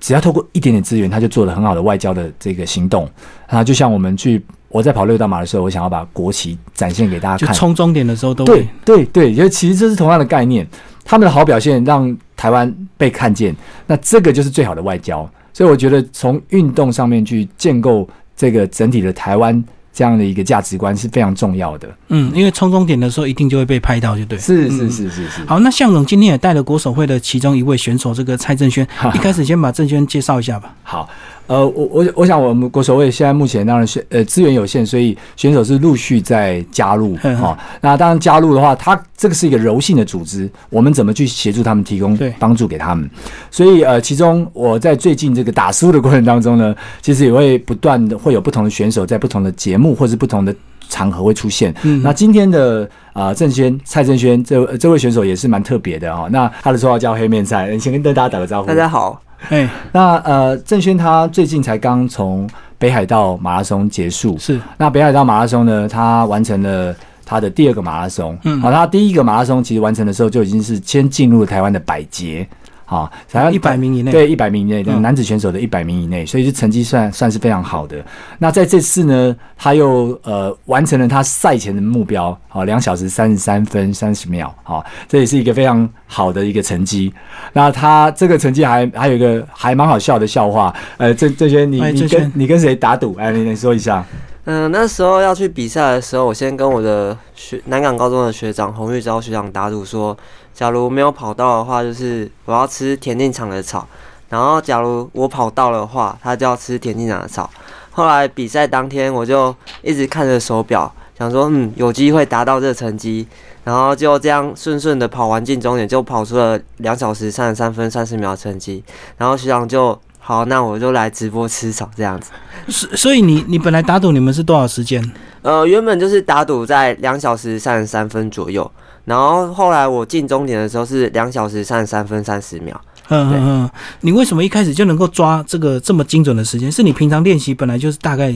[0.02, 3.10] 只要透过一点点资源，他就做了很好的外交的这个行动。
[3.48, 7.56] 啊，就像我们去我在跑六道马的时候，我想要把国旗展现给大家看。
[7.56, 10.68] 冲终点的时候都对对对，因为其实这是同样的概念。
[11.06, 13.56] 他们的好表现让台湾被看见，
[13.88, 15.30] 那这个就是最好的外交。
[15.54, 19.64] 所以我觉得从运动上面去建构这个整体的台湾。
[19.94, 21.90] 这样的一个价值观是非常重要的。
[22.08, 24.38] 嗯，因为冲终点的时候一定就会被拍到，就对。
[24.40, 25.46] 是是是是是。
[25.46, 28.88] 好，那向总今天也带了国手会的其中一位选手，这个蔡正轩。
[29.14, 30.74] 一开始先把正轩介绍一下吧。
[30.84, 31.10] 好。
[31.52, 37.60] 呃，我我我想我们国手会现在目前当然是呃资源有限，所以选手是陆续在加入 啊。
[37.82, 43.10] 那当然加入的话，他这个是一个柔性的组织，我们怎么去协助他们，提供帮助给他们？
[43.52, 50.56] 所以呃，其中我在最近这个打输的过程当中呢，其实也会不断的会有不同的选手在不同的节目或者不同的
[50.88, 51.76] 场合会出现。
[52.02, 56.30] 那今天的啊郑轩蔡郑轩这这位选手也是蛮特别的哈。
[56.32, 58.68] 那他的绰号叫黑面菜，你先跟大家打个招呼。
[58.70, 59.22] 大家好。
[59.50, 64.60] 哎， 那呃，郑轩他最近才刚从北海道马拉松结束，是。
[64.78, 72.48] 那北海道马拉松呢，他完成了他的第二个马拉松，嗯，好，他第一个马拉松其实完成的时候就已经是先进入了台湾的百捷。
[72.92, 77.96] 啊，才要一百名以内，对，一百名以内，男子选手的一百名以内，所以这成绩算算是非常好的。
[78.38, 87.14] 那在这次呢，他又呃完成了他赛前的目标，好，两小时三十三分三十秒，好，这也是一个非常好的一个成绩。
[87.54, 93.16] 那他这个成绩还还有一个还蛮好笑的笑话，呃，这这些你你跟你跟谁打赌？
[93.18, 94.04] 哎，你你说一下。
[94.46, 100.18] 嗯，那时候要去比赛的时候，我先跟我的学南港高中的学长洪玉昭学长打赌说，
[100.54, 103.86] 假如没有跑到的话，就是我要吃田径场的草；
[104.30, 107.50] 然后假如我跑到的话，他就要吃田径场的草。
[107.92, 113.28] 后来比赛当天，我就一直看着手表，想说，嗯，有机会达到这个成绩，
[113.64, 118.84] 然后就这样顺顺的跑完进终点，就跑出了两小时三十三分三十秒成绩。
[119.18, 120.00] 然后学长就。
[120.24, 122.30] 好，那我就来直播吃草这样子。
[122.68, 125.04] 所所以你你本来打赌你们是多少时间？
[125.42, 128.72] 呃，原本就是打赌在两小时三十三分左右，
[129.06, 132.80] 然后后来我进终点的时候是两小时三十三分三十秒。
[133.10, 133.70] 嗯嗯嗯。
[134.02, 136.72] 你为什么一开始就能够抓这个这么精准的时间？
[136.72, 138.34] 是你平常练习本来就是大概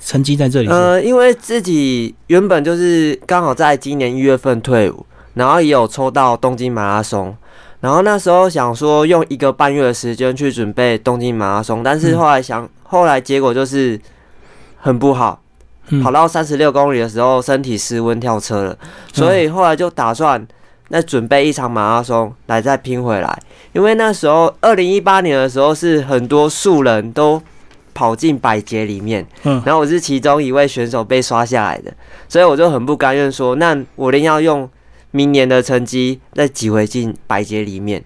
[0.00, 0.68] 成绩在这里？
[0.68, 7.34] 呃，因为自己原本就是刚好在今年一月份退伍，然后也有抽到东京马拉松。
[7.80, 13.98] 然后那时候想说用一个半月的时间去准备东京马拉松，但是后来想，后来结果就是
[14.78, 15.40] 很不好，
[16.02, 18.78] 跑到三十六公里的时候身体失温跳车了，
[19.12, 20.46] 所以后来就打算
[20.88, 23.38] 再准备一场马拉松来再拼回来，
[23.72, 27.42] 因为那时候二零一八年的时候是很多素人都。
[27.94, 31.92] 跑进百节里面，嗯，然后我是其中一位选手被刷下来的，
[32.28, 34.70] 所以我就很不甘愿说，那我一定要用
[35.10, 38.00] 明年的成绩再挤回进百节里面。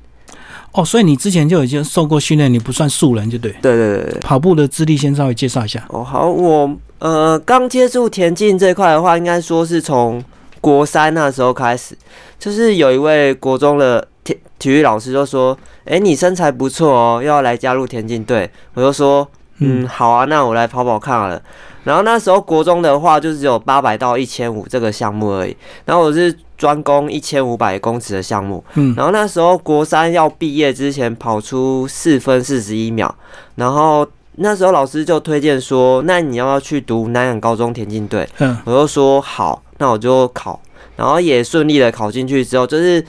[0.73, 3.53] 哦，所以你之前就已经受过训练，你不算素人，就对。
[3.61, 4.21] 对对对对。
[4.21, 5.85] 跑步的资历先稍微介绍一下。
[5.91, 10.23] 哦，好，我呃刚接触田径这块的话，应该说是从
[10.61, 11.99] 国三那时候开始，
[12.39, 19.27] 就是有一位国中的体体育老师就说：“哎，你身材不错哦，要来加入田径队。”我就说
[19.59, 21.43] ：“嗯，好啊，那我来跑跑看好了。”
[21.83, 25.57] 然后那时候国中的话，就只有八百到一千五这个项目而已。
[25.85, 28.63] 然后我是专攻一千五百公尺的项目。
[28.75, 33.13] 嗯，然后那时候国三要毕业之前跑出四分四十一秒。
[33.57, 40.61] 然后那时候老师就推荐说：“那你要不要去读南洋高中田径队？”嗯，我就说好，那我就考。
[40.97, 43.05] 然后也顺利的考进去之后，就是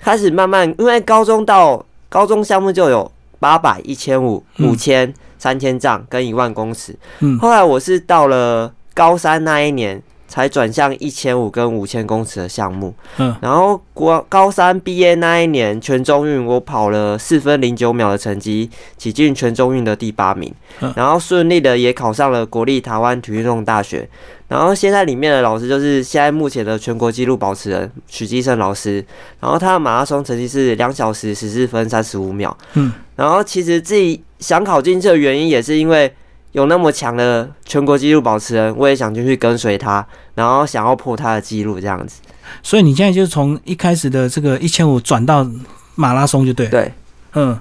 [0.00, 5.12] 开始慢慢，因为高中到高中项目就有八百、一千五、五千。
[5.40, 20.92] 三千丈跟一万公尺，嗯，后来我是到了高三那一年才转向一千五跟五千公尺的项目，嗯，然后国高三毕业那一年全中运我跑了四分零九秒的成绩，挤进全中运的第八名，嗯。
[20.94, 24.08] 然后顺利的也考上了国立台湾体育运动大学，
[24.46, 29.04] 然后现在里面的老师就是现在目前的全国纪录保持人许基胜老师，
[29.40, 34.22] 然后他的马拉松成绩是两小时十四分三十五秒，嗯，然后其实自己。
[34.38, 36.08] 想考进去的原因也是因为
[36.52, 42.20] 有那么强的全国纪录保持人，我也想进去跟随他，然后想要破他的纪录这样子。
[42.62, 45.46] 所以你现在就是从一开始的这个一千五转到
[45.94, 46.66] 马拉松就对。
[46.68, 46.92] 对，
[47.34, 47.58] 嗯，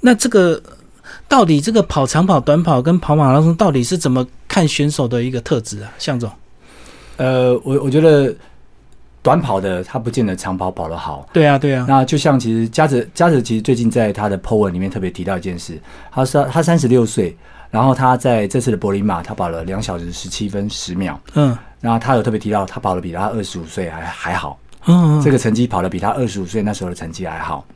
[0.00, 0.62] 那这个
[1.28, 5.90] 到底这个跑长跑、短跑跟跑马拉松到底是怎么看选手的一个特质啊？
[5.98, 6.30] 向总，
[7.16, 8.34] 呃，我我觉得。
[9.22, 11.84] 短跑的他不见得长跑跑得好，对啊对啊。
[11.88, 15.76] 那就像其实嘉泽嘉泽其实最近在他的 po 文里面特别提到一件事，
[16.12, 17.36] 他说他三十六岁，
[17.76, 27.66] 然后他在这次的柏林马他跑了两小时十七分十秒，嗯，然后他有特别提到他跑的比他二十五岁还还好，嗯，这个成绩跑的比他二十五岁那时候的成绩还好，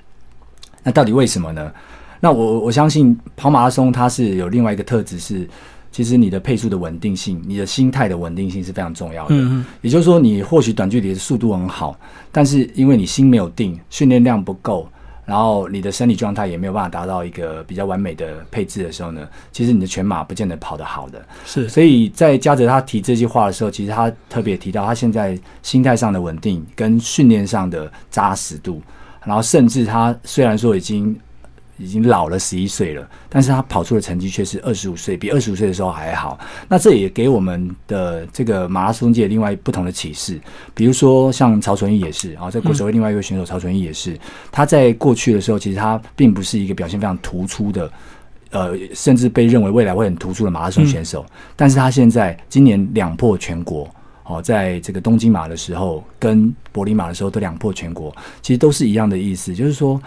[0.82, 1.70] 那到底为什么呢？
[2.18, 5.46] 那我我相信跑马拉松它是有另外一个特质是。
[5.92, 9.34] 其实你的配速的稳定性，你的心态的稳定性是非常重要的。
[9.34, 9.64] 嗯嗯。
[9.80, 11.98] 也就是说，你或许短距离的速度很好，
[12.30, 14.88] 但是因为你心没有定，训练量不够，
[15.30, 21.24] 然后你的身体状态也没有办法达到一个比较完美的配置的时候呢，其实你的全马不见得跑得好的。
[21.46, 21.68] 是。
[21.68, 28.82] 所以在嘉泽他提这句话的时候，其实他特别提到他现在心态上的稳定跟训练上的扎实度，
[29.24, 31.16] 然后甚至他虽然说已经。
[31.80, 36.38] 已经老了十一岁了，但是他跑出的成绩却是二十五岁，比二十五岁的时候还好。
[36.68, 40.38] 那这也给我们的这个马拉松界另外不同的启示。
[40.74, 44.18] 比如说像曹纯义也是啊，在国手会另外一位选手曹纯义也是，
[44.52, 47.90] 他在过去的时候其实他并不是一个表现非常突出的，
[48.50, 51.24] 呃，甚至被认为未来会很突出的马拉松选手。
[51.56, 53.88] 但是他现在今年两破全国
[54.24, 59.98] 哦，在这个东京马的时候跟柏林马的时候都两破全国，其实都是一样的意思，就是说。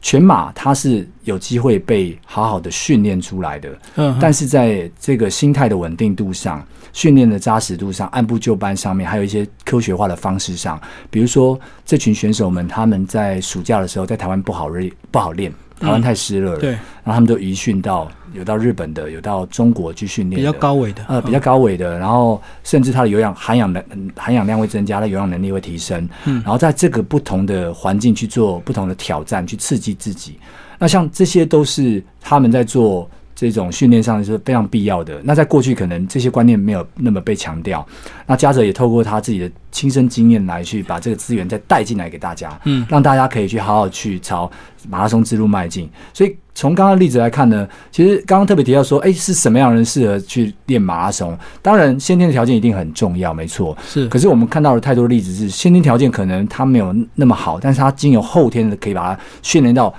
[0.00, 10.80] 全马它是有机会被好好的训练出来的，嗯，但是在这个心态的稳定度上、训练的扎实度上、按部就班上面，还有一些科学化的方式上，
[11.10, 15.52] 比如说这群选手们他们在暑假的时候在台湾不好练，不好练。
[15.80, 23.82] 台湾太湿热了，对，然后他们都移训到有到日本的，有到中国去训练，比较高纬的，呃，比较高纬的，然后甚至他的有氧含氧能
[24.16, 30.38] 含氧量会增加，他有氧能力会提升，嗯，然后在这个不同的环境去做不同的挑战，去刺激自己，
[30.78, 33.08] 那像这些都是他们在做。
[33.38, 35.20] 这种训练上是非常必要的。
[35.22, 37.86] 那在过去可能这些观念没有那么被强调，
[38.26, 44.50] 那嘉泽也透过他自己的亲身经验来去把这个资源再带进来给大家，嗯，让大家可以去好好去朝
[44.88, 45.88] 马拉松之路迈进。
[46.12, 51.38] 所以从刚刚例子来看呢，其实刚刚特别提到说，哎，是什么样的人适合去练马拉松？
[51.62, 54.08] 当然，先天的条件一定很重要，没错，是。
[54.08, 59.94] 可是我们看到了太多的例子是先天条件可能他没有那么好，但是他经由后天的可以把它训练到。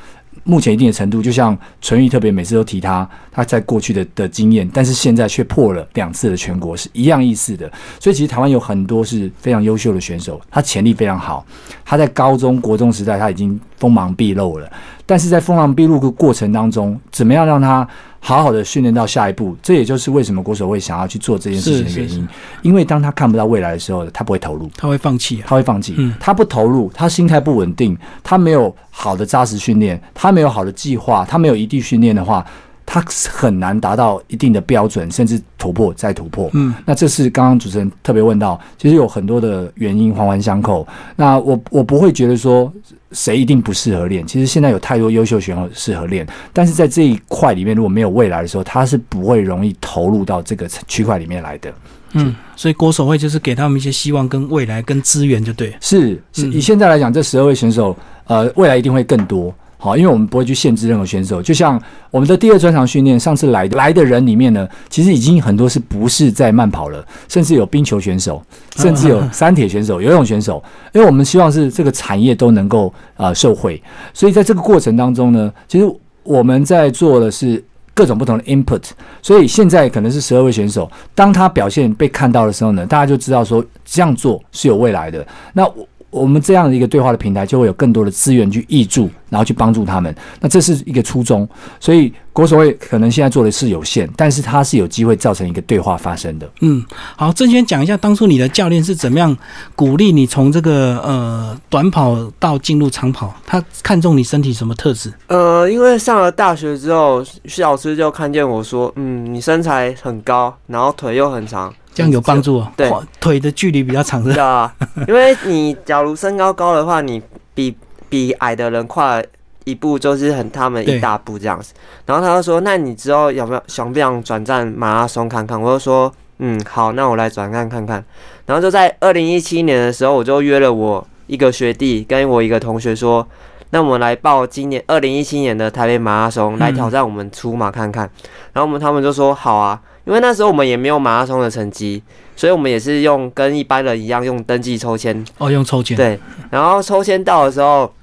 [0.49, 7.71] 目前一定的程度，就像纯玉特别每次都提他，他在过去的的经验，但是现在却破了两次的全国，是一样意思的。
[7.99, 11.45] 所以其实台湾有很多是非常优秀的选手，他潜力非常好，
[11.85, 14.67] 他在高中国中时代他已经锋芒毕露了。
[15.05, 17.87] 但是在锋芒毕露的过程当中，怎么样让他
[18.19, 19.55] 好好的训练到下一步？
[19.63, 22.27] 这也就是为什么国手会想要去做这件事情的原因。
[22.61, 25.95] 因为当他看不到未来的时候，他不会投入，他会放弃，他会放弃。
[25.97, 32.45] 嗯，他不投入，他心态不稳定，他没有好的扎实训练，他没有好的计划，他没有一地训练的话，
[32.91, 32.99] 他
[33.31, 36.49] 很难达到一定的标准，甚至突破再突破。
[36.53, 40.87] 嗯，那这是刚刚主持人特别问到，其实有很多的原因环环相扣。
[41.15, 42.73] 那我我不会觉得说
[43.11, 51.71] 谁一定不适合练，其实现在有太多优秀选手适合练，但是在这一块里面如果没有未来的时候，他是不会容易投入到这个区块里面来的。
[52.13, 55.71] 嗯，所以国手会就是给他们一些希望、跟未来、跟资源，就对。
[55.79, 59.53] 是，是嗯以现在来讲，这十二位选手，呃，未来一定会更多。
[59.81, 68.43] 好，因为我们不会去限制任何选手，就像我们的第二专场训练，上次来的来的人里面呢，其实已经很多是不是在慢跑了，甚至有冰球选手，
[68.75, 70.61] 甚至有 三铁选手、游泳选手，
[70.91, 73.81] 因为我们希望是这个产业都能够呃受惠，
[74.13, 75.89] 所以在这个过程当中呢，其实
[76.23, 77.63] 我们在做的是
[77.93, 78.83] 各种不同的 input，
[79.21, 85.25] 所以现在可能是十二位选手，当他表现被看到的时候呢，大家就知道说这样做是有未来的。
[85.53, 90.13] 那我我们这样的一个对话的平台，就会有更多的资源去挹注，然后去帮助他们。
[90.39, 91.47] 那这是一个初衷，
[91.79, 96.49] 所以国手会可能现在做的是有限，但是它是有机会造成一个对话发生的。
[96.61, 96.83] 嗯，
[97.15, 99.35] 好，郑轩讲一下当初你的教练是怎么样
[99.75, 105.13] 鼓励你从这个呃短跑到进入长跑，他看中你身体什么特质？
[105.27, 112.71] 呃，因为上了大学之后，徐老师就看见我说，嗯，你身材很高，然后腿又很长，这样有帮助哦。
[112.75, 114.75] 对腿的距离比较长是吧对啊，
[115.07, 117.21] 因为你假如身高高的话，你
[117.53, 117.75] 比
[118.07, 119.21] 比矮的人跨
[119.65, 121.73] 一步，就是很他们一大步这样子。
[122.05, 128.03] 然后他就说：“那你之后有没有想不想转战马拉松看看？”我就说：“嗯，好，那我来转战看看。”
[128.47, 133.27] 然后就在二零一七年的时候，我就约了我一个学弟跟我一个同学说
[133.69, 138.09] ：“那我们来报今年二零一七年的台北马拉松，来挑战我们出马看看。
[138.53, 142.01] 然后我们他们就说：“好啊。”因为那时候我们也没有马拉松的成绩，
[142.35, 145.23] 所以我们也是用跟一般人一样用登记抽签。
[145.37, 145.95] 哦，用抽签。
[145.95, 146.19] 对，
[146.49, 147.93] 然后抽签到的时候，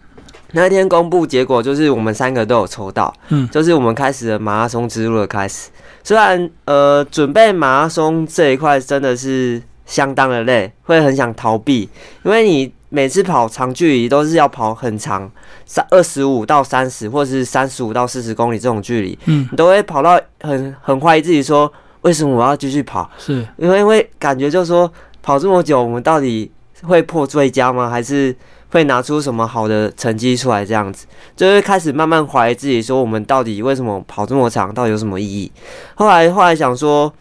[0.53, 5.69] 那天公布结果就是我们三个都有抽到，嗯就是我们开始了马拉松之路的开始。
[6.05, 11.91] 虽然呃准备马拉松这一块真的是相当的累，会很想逃避，
[12.23, 15.29] 因为你每次跑长距离都是要跑很长，
[15.65, 21.71] 三二十五到三十，或者是三十五到四十公里这种距离，嗯，你都会跑到很很怀疑自己说，
[22.03, 23.11] 为什么我要继续跑？
[23.19, 24.91] 是因为因为感觉就是说
[25.23, 26.51] 跑这么久，我们到底
[26.83, 27.91] 会破最佳吗？
[27.91, 28.35] 还是
[28.71, 30.65] 会拿出什么好的成绩出来？
[30.65, 35.51] 这样子就会开始慢慢怀疑自己，说我们到底为什么跑这么长，到底有什么意义？
[35.95, 37.13] 后来后来想说，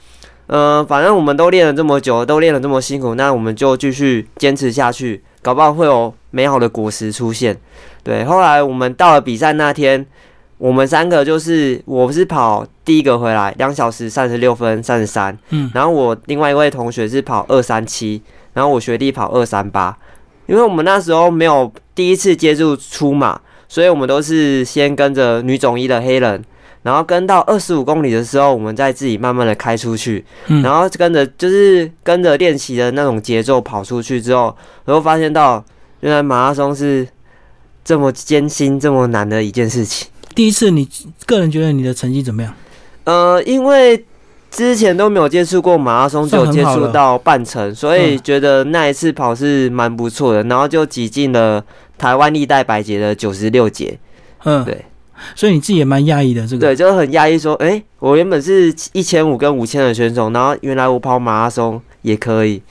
[0.47, 7.57] 呃，反正我们都练了这么久，都练了这么辛苦，那我们就继续坚持下去，搞不好会有美好的果实出现。
[8.03, 10.05] 对，后来我们到了比赛那天。
[10.57, 18.21] 我们三个就是，我是跑第一个回来，两小时三十六分三十三，嗯然后我另外一位同学是跑二三七，
[18.53, 19.97] 然后我学弟跑二三八，
[20.45, 26.43] 因为我们那时候没有第一次接触出马，所以我们都是先跟着女总一的黑人，
[26.83, 35.65] 然后跟到二十五公里的时候，我们再自己慢慢的开出去，嗯然后跟着就是跟着练习的那种节奏跑出去之后，然后发现到
[36.01, 37.07] 原来马拉松是
[37.83, 40.07] 这么艰辛、这么难的一件事情。
[40.35, 40.87] 第一次，你
[41.25, 42.53] 个人觉得你的成绩怎么样？
[43.05, 44.05] 呃，因为
[44.51, 51.63] 之前都没有接触过马拉松，只有接触到半程，所以嗯觉得那一次跑是蛮不错的，然后就挤进了
[51.97, 53.97] 台湾历代百节的九十六节。
[54.43, 54.85] 嗯，对，
[55.35, 62.61] 所以你自己也蛮讶异的，这个对，就很压抑，说，诶，我原本是一千五跟五千的选手，然后原来我跑马拉松也可以。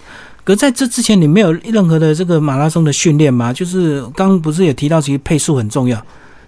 [0.45, 3.53] 可在这之前，你没有任何的这个马拉松的训练吗？
[3.53, 5.99] 就是刚刚不是也提到，其实配速很重要。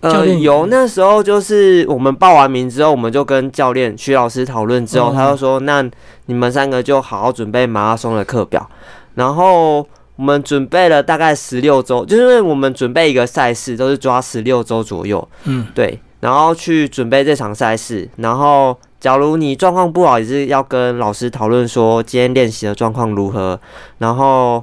[0.02, 5.84] 教呃，有那时候就是我们报完名之后，我们就跟教练徐老师讨论之后，哦他就说：“那
[6.26, 8.68] 你们三个就好好准备马拉松的课表。”
[9.14, 9.78] 然后
[10.16, 18.08] 我们准备了大概十六周，就是因为我们准备一个赛事都是抓十六周左右，嗯，对，然后去准备这场赛事。
[18.16, 23.58] 然后假如你状况不好，也是要跟老师讨论说今天练习的状况如何，
[23.98, 24.62] 然后。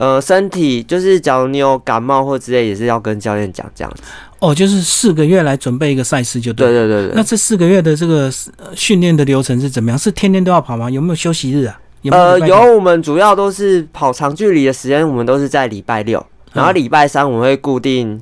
[0.00, 4.02] 呃，身体就是，假如你有感冒或之类，也是要跟教练讲这样子。
[4.38, 6.68] 哦，就是四个月来准备一个赛事就对。
[6.68, 7.12] 对对对对。
[7.14, 9.98] 那这四个月的这个呃训练的流程是怎么样？
[9.98, 10.88] 是天天都要跑吗？
[10.90, 11.78] 有没有休息日啊？
[12.00, 18.18] 有有呃，有，我们主要都是跑长距离的时间，我们都是在礼拜六，然后礼拜三我们会固定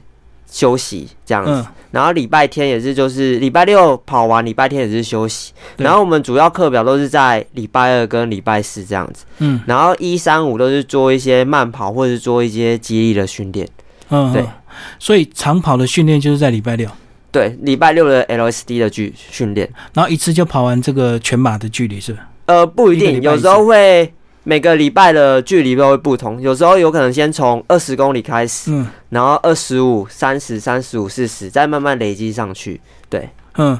[0.51, 9.61] 休息这样子，嗯，然后礼拜天也是就是礼拜六跑完，礼拜天也是休息，然后我们主要课表都是在礼拜二跟礼拜四这样子，嗯。
[9.67, 13.68] 然后一三五都是做一些慢跑或者是做一些激励的训练，
[14.11, 14.49] 嗯，对嗯。
[14.99, 16.89] 所以长跑的训练就是在礼拜六，
[17.31, 22.29] 对，礼拜六的 LSD 的距训练，然后一次就跑完这个全马的距离，是吧？
[22.47, 24.11] 呃，不一定，有时候会
[24.49, 28.70] 每个礼拜的距离都会不同，有时候有可能先从二十公里开始。
[28.72, 32.80] 嗯然后二十五、三十、三十五、四十，再慢慢累积上去。
[33.11, 33.78] 对，嗯，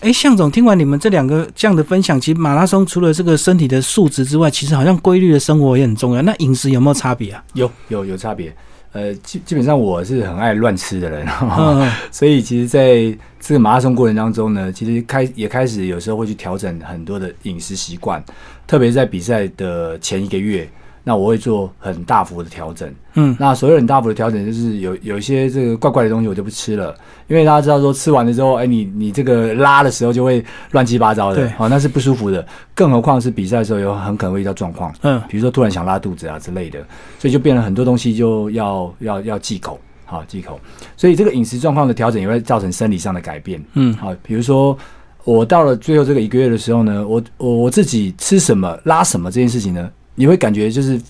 [0.00, 6.22] 哎，向总，听完你们这两个这样的分享，其实马拉松除了这个身体的素质之外，其实好像规律的生活也很重要。
[6.22, 7.44] 那饮食有没有差别啊？
[7.54, 8.52] 有有有差别。
[8.92, 11.90] 呃，基基本上我是很爱乱吃的人，嗯。
[12.10, 18.22] 所以其实在这个马拉松过程当中呢，其实开也开始有时候会去调整很多的饮食习惯，
[18.66, 20.68] 特别在比赛的前一个月，
[21.08, 22.94] 那我会做很大幅的调整。
[23.14, 26.94] 嗯那所有很大幅的调整，就是有有一些这个怪怪的东西我就不吃了，
[27.28, 32.46] 因为大家知道说吃完了之后，哎，你你这个拉的时候就会乱七八糟的对，好、那是不舒服的。
[32.74, 36.78] 更何况是比赛的时候，有很可能会遇到状况，嗯比如说突然想拉肚子啊之类的，
[37.18, 40.60] 所以就变了很多东西就要要要忌口，好忌口。
[40.94, 43.64] 所以这个饮食状况的调整也会造成生理上的改变。
[43.72, 44.76] 嗯好，比如说
[45.24, 51.00] 我到了最后这个一个月的时候呢，我我我自己吃什么拉什么这件事情呢，你会感觉就是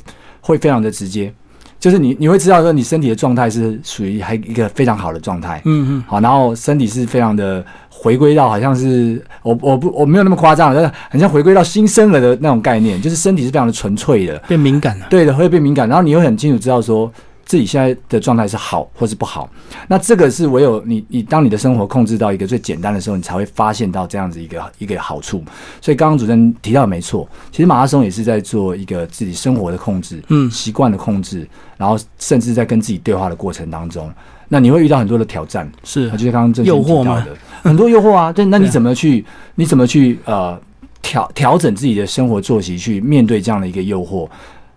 [0.41, 1.33] 会非常的直接，
[1.81, 5.63] 就是你你会知道说你身体的状态是属于还一个非常好的状态。
[5.65, 15.07] 嗯嗯，好，然后身体是非常的回归到好像是我我不我没有那么夸张，但是很像回归到新生儿的那种概念，就是身体是非常的纯粹的，变敏感了。
[15.09, 17.11] 对的，会变敏感，然后你会很清楚知道说
[17.49, 19.49] 自己现在的状态是好或是不好。
[19.89, 25.43] 那这个是唯有你你当你的生活控制到一个最简单的时候，你才会发现到这样子一个一个好处。
[25.81, 34.13] 所以刚刚主持人提到的没错，其实马拉松也是在做一个自己生活的控制，嗯习惯的控制，然后甚至在跟自己对话的过程当中，
[34.49, 35.67] 那你会遇到很多的挑战。
[35.85, 38.31] 是啊，就是刚刚这诱惑吗提到的很多诱惑啊。
[38.31, 39.25] 对，那你怎么去？
[39.55, 40.61] 你怎么去呃
[41.01, 44.29] 调调整自己的生活作息，去面对这样的一个诱惑？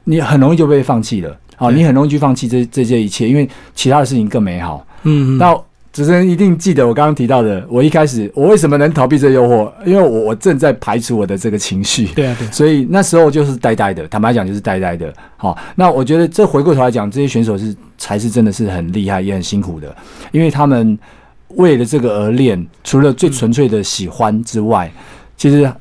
[0.05, 1.37] 你很容易就被放弃了。
[1.61, 4.83] 好，对你很容易去放弃这这些一切，因为其他的事情更美好。
[5.03, 5.53] 嗯嗯，那
[5.93, 9.71] 主持人一定记得我刚刚提到的，我一开始我为什么能逃避这诱惑？
[9.85, 12.07] 因为我我正在排除我的这个情绪。
[12.15, 15.13] 对啊对啊，所以那时候就是呆呆的，坦白讲就是呆呆的。
[15.37, 19.95] 好，那我觉得这回过头来讲，这些选手是才是真的是很厉害，也很辛苦的，
[20.31, 20.97] 因为他们
[21.49, 24.91] 为了这个而练，除了最纯粹的喜欢之外，
[25.37, 25.71] 其实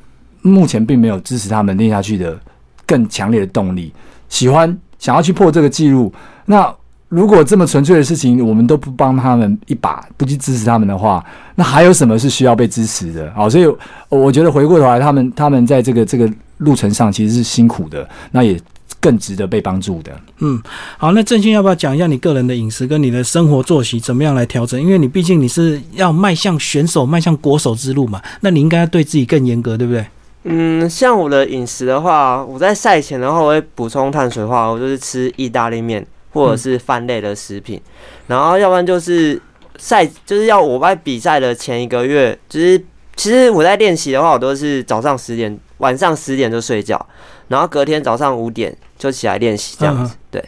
[0.41, 2.37] 目前并没有支持他们练下去的
[2.85, 3.93] 更强烈的动力。
[4.27, 6.13] 喜欢想要去破这个记录，
[6.45, 6.73] 那
[7.09, 11.21] 如果这么纯粹的事情，我们都不帮他们一把，不去支持他们的话，
[11.55, 13.29] 那还有什么是需要被支持的？
[13.35, 13.65] 好，所以
[14.07, 18.57] 我觉得回过头来，他们他们在这个这个路程上其实是辛苦的，那也
[18.99, 20.11] 更值得被帮助的。
[20.39, 20.61] 嗯，
[20.97, 24.79] 好，那郑勋要不要讲一下你个人的饮食跟你的生活作息怎么样来调整？
[24.79, 30.05] 因为你毕竟你是要迈向选手、迈向国手之路嘛，那你应该要对自己更严格，对不对？
[30.43, 37.79] 嗯，像我的饮食的话，我在赛前的话，我会补充碳水化合物，就是吃意大利面或者是饭类的食品，
[38.27, 39.39] 然后要不然就是
[39.77, 42.77] 赛，就是要我在比赛的前一个月，就是
[43.15, 47.05] 其实我在练习的话，我都是早上十点、晚上十点就睡觉，
[47.49, 50.03] 然后隔天早上五点就起来练习这样。
[50.05, 50.43] 子，对。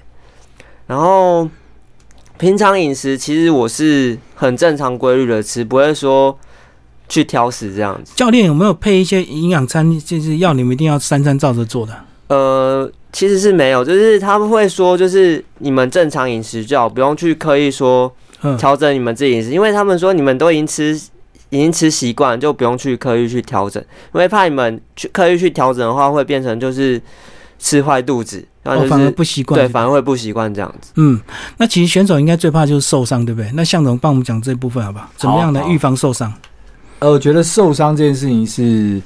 [0.87, 1.47] 然后
[2.37, 6.35] 平常饮食其实我是很正常规律的吃，不会说
[7.09, 8.13] 去挑食这样子。
[8.15, 11.93] 教练有没有配一些营养餐，就是要你们一定要三餐照着做的？
[12.27, 20.99] 呃，其实是没有，就是他们会说，就是你们正常饮食就好，不用去刻意说嗯，调整你们自己饮食，因为他们说你们都已经吃，
[21.49, 23.83] 已经吃习惯，就不用去刻意去调整，
[24.13, 26.99] 因为怕你们去刻意去调整的话，会变成就是
[27.59, 29.59] 吃坏肚子，然后哦，反而就是、不习惯。
[29.59, 30.91] 对，反而会不习惯这样子。
[30.95, 31.19] 嗯，
[31.57, 33.51] 那其实选手应该最怕就是受伤，对不对？
[33.53, 35.07] 那向总帮我们讲这部分好不好？
[35.17, 36.33] 怎么样来预防受伤？
[37.03, 39.01] 呃，我觉得受伤这件事情是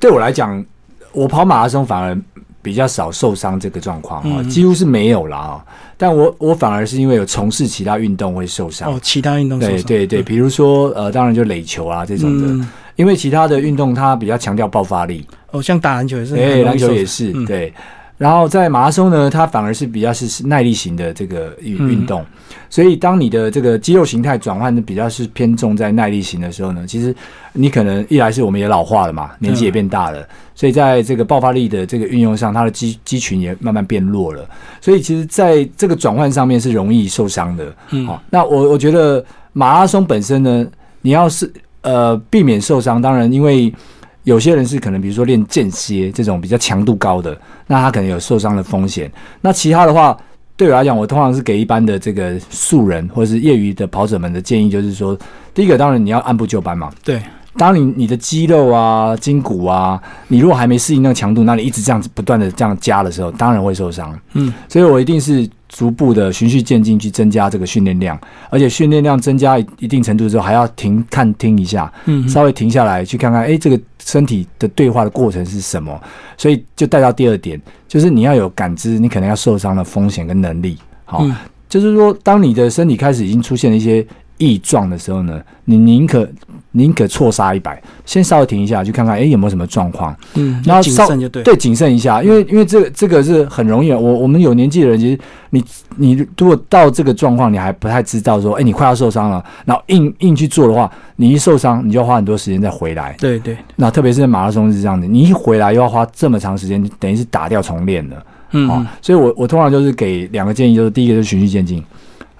[0.00, 0.64] 对我来讲，
[1.12, 2.18] 我跑马拉松反而
[2.60, 5.64] 比较少受伤这个状况啊，嗯几乎是没有啦啊。
[5.96, 8.92] 但我我反而是因为有从事其他运动会受伤。
[8.92, 9.60] 哦，其他运动。
[9.60, 17.72] 对对对，比如说呃，当然就垒球啊这种的，嗯，因为其他的运动它比较强调爆发力，哦，像打篮球也是，哎，篮球也是、嗯对。
[18.24, 21.90] 然后在马拉松呢，它反而是比较是耐力型的这个运嗯。
[21.90, 22.24] 运动，
[22.70, 27.14] 所以当你的这个肌肉形态转换的比较是偏重在耐力型的时候呢，其实
[27.52, 34.48] 你可能一来是我们也老化了嘛，年纪也变大了，所以在这个爆发力的这个运用上，它的肌肌群也慢慢变弱了，
[34.80, 37.76] 所以其实在这个转换上面是容易受伤的。
[37.90, 38.06] 嗯。
[38.06, 39.22] 好、那我我觉得
[39.52, 40.66] 马拉松本身呢，
[41.02, 41.52] 你要是
[41.82, 43.70] 呃避免受伤，当然因为
[44.24, 49.10] 有些人是可能比如说练间歇这种比较强度高的，那他可能有受伤的风险。
[49.40, 50.18] 那其他的话，
[50.56, 55.16] 对我来讲，我通常是给一般的这个素人或者是业余的跑者们的建议，就是说，
[55.52, 56.90] 第一个当然你要按部就班嘛。
[57.04, 57.22] 对，
[57.56, 64.18] 当你你的肌肉啊、筋骨啊，你如果还没适应那个强度，那你一直这样子不断的这样加的时候，当然会受伤。
[64.32, 68.18] 嗯，所以我一定是逐步的循序渐进去增加这个训练量，
[68.50, 76.00] 而且训练量增加一一定程度之后，还要停看听一下，嗯，稍微停下来去看看，哎，这个身体的对话的过程是什么？
[76.36, 80.76] 所以就带到第二点，就是你要有感知，你可能要受伤的风险跟能力。
[81.04, 81.34] 好，嗯
[81.68, 84.06] 就是说，当你的身体开始已经出现了一些
[84.38, 86.28] 异状的时候呢，你宁可
[86.72, 90.14] 宁可错杀一百，先稍微停一下，去看看，哎，有没有什么状况？
[90.34, 91.42] 嗯，然后慎就对。
[91.42, 93.92] 对，谨慎一下，因为因为这个这个是很容易。
[93.92, 95.18] 我我们有年纪的人，其实
[95.50, 95.64] 你
[95.96, 103.14] 你如果到这个状况，你还不太知道说，哎，你快要受伤了，然后硬硬去做的话，你一受伤，你就要花很多时间再回来。
[103.20, 108.26] 对对，那特别是马拉松是这样的，你一回来又要花这么长时间，等于是打掉重练了。
[108.50, 111.82] 嗯，哦嗯，所以我我通常就是给两个建议，就是第一个就是循序渐进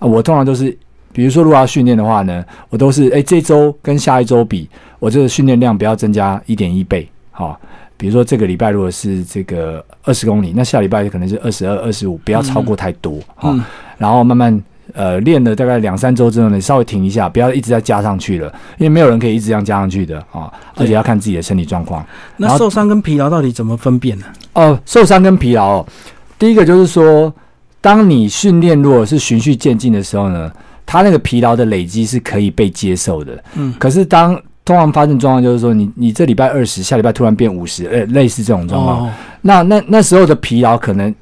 [0.01, 0.77] 啊，我通常都是，
[1.15, 7.59] 比如说如果要训练的话呢，我都是哎这周跟下一周比，我这个训练量不要增加一点一倍，好、
[7.97, 13.65] 比如说这个礼拜如果是这个二十公里，那下礼拜可能是二十二、二十五，不要超过太多，好、嗯
[13.97, 14.63] 然后慢慢。
[14.93, 22.05] 呃，练了大概两三周之后呢，稍微停一下，不要一直在加上去了，因为没有人可以一直这样加上去的啊，而且要看自己的身体状况。
[22.37, 24.27] 那受伤跟疲劳到底怎么分辨呢？
[24.53, 25.87] 哦，受伤跟疲劳、哦，
[26.39, 27.33] 第一个就是说，
[27.81, 30.53] 当你训练如果是循序渐进的时候呢，
[30.87, 33.43] 它那个疲劳的累积是可以被接受的。
[33.55, 39.13] 嗯可是当通常发生状况就是说，你你这礼拜二十，下礼拜突然变五十，呃，类似这种状况，哦，
[39.43, 41.15] 那那那时候的疲劳可能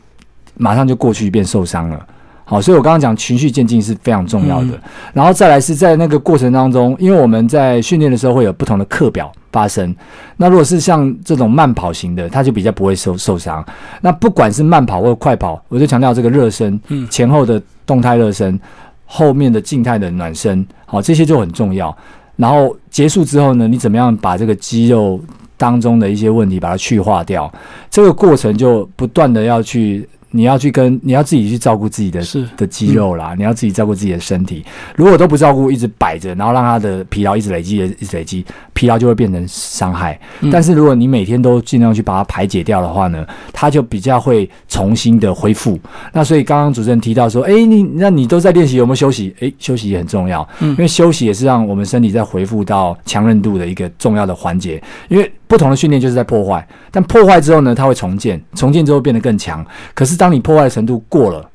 [0.57, 2.07] 马上就过去变受伤了。
[2.45, 4.67] 好，所以我刚刚讲循序渐进是非常重要的。
[4.67, 4.81] 嗯
[5.15, 9.95] 然后再来是在那个过程当中，因为我们在训练的时候会有不同的课表发生。
[10.37, 13.65] 那如果是像这种慢跑型的，它就比较不会受受伤。
[14.03, 18.59] 那不管是慢跑或快跑，我就强调这个热身，嗯前后的动态热身，
[19.05, 21.96] 后面的静态的暖身，好，这些就很重要。
[22.36, 25.20] 然后结束之后呢，你怎么样把这个肌肉
[25.57, 27.53] 当中的一些问题把它去化掉？
[27.90, 34.64] 这个过程就不断的要去，你要去跟你要自己去照顾自己的是的肌肉啦，你要自己照顾自己的身体。
[34.97, 40.18] 如果都不照顾，一直摆着，然后让他的疲劳一直累积，一直累积，疲劳就会变成伤害。
[40.41, 45.78] 嗯但是如果你每天都尽量去把它排解掉的话呢，它就比较会重新的恢复。
[46.12, 49.35] 那所以刚刚主持人提到说，诶，你那你都在练习，有没有休息？
[49.41, 54.83] 诶，休息也很重要，嗯因为休息也是让我们身体在恢复到强韧度的一个重要的环节。
[55.09, 59.62] 因为不同的训练就是在破坏，但破坏之后呢，它会重建，重建之后变得更强。
[59.92, 61.46] 可是当你破坏的程度过了，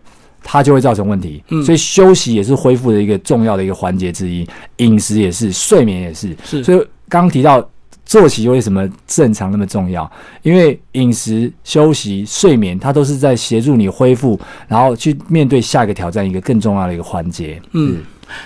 [0.43, 1.43] 它就会造成问题。
[1.49, 6.37] 嗯所以休息也是恢复的一个重要的一个环节之一，饮食也是，睡眠也是。
[6.45, 6.77] 是所以
[7.09, 7.67] 刚刚提到
[8.05, 10.07] 作息为什么正常那么重要？
[10.43, 17.59] 因为饮食、休息、睡眠，它都是在协助你恢复，然后去面对下一个挑战一个更重要的一个环节。
[17.71, 18.03] 嗯，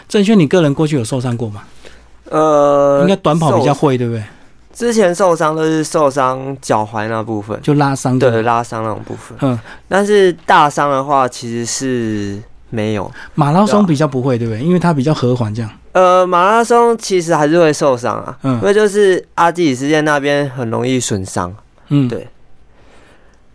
[0.08, 1.62] 郑轩，你个人过去有受伤过吗？
[2.30, 4.24] 呃，应该短跑比较会，对不对？
[4.74, 8.42] 之前受伤都是受伤脚踝那部分，就拉伤对。
[8.42, 9.38] 拉伤那种部分。
[9.42, 13.10] 嗯，但是大伤的话，其实是没有。
[13.36, 14.64] 马拉松比较不会，对不对？
[14.64, 15.70] 因为它比较和缓，这样。
[15.94, 21.54] 呃，马拉松其实还是会受伤啊，嗯因为就是阿基里斯腱那边很容易损伤。
[21.90, 22.28] 嗯，对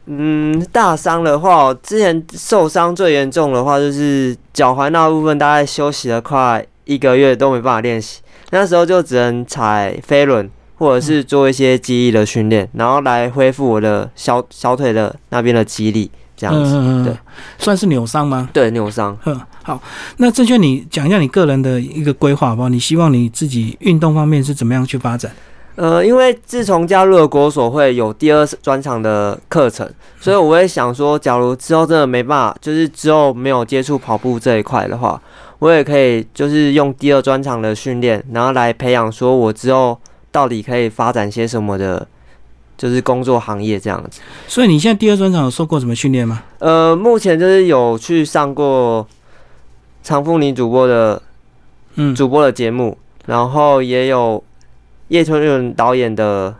[0.05, 8.21] 嗯，大伤的话，之前受伤最严重的话，就是脚踝那部分，大概休息了快一个月都没办法练习。
[8.51, 17.05] 那时候就只能踩飞轮，或者是做一些记忆的训练，然后来恢复我的小小腿的那边的肌力，这样子。
[17.05, 17.17] 对，
[17.59, 18.49] 算是扭伤吗？
[18.53, 19.17] 对，扭伤。
[19.25, 19.81] 嗯，好，
[20.19, 22.69] 那郑轩，你讲一下你个人的一个规划好不好？
[22.69, 25.33] 你希望你自己运动方面是怎么样去发展？
[25.77, 29.87] 呃，因为自从加入了国所会有第二专场的课程，
[30.19, 35.21] 所以我会想说，假如之后真的没办法，就是之后没有接触跑步这一块的话，
[35.59, 40.01] 我也可以就是用第二专场的训练，然后来培养说我之后
[40.37, 42.07] 到底可以发展些什么的，
[42.77, 44.21] 就是工作行业这样子。
[44.47, 46.43] 所以你现在第二专场有受过什么训练吗？
[46.59, 49.09] 呃，目前就是有去上过
[50.03, 51.23] 常富尼主播的
[51.95, 54.45] 嗯，主播的节目，然后也有
[55.09, 56.55] 叶春润导演的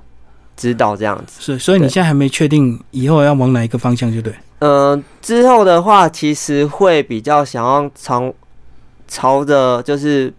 [0.57, 1.35] 指导这样子。
[1.39, 4.33] 是，所以你现在还没确定以后要往哪一个方向，就对。
[4.61, 8.33] 呃，之后的话，其实会比较想要朝
[9.07, 10.33] 朝着就是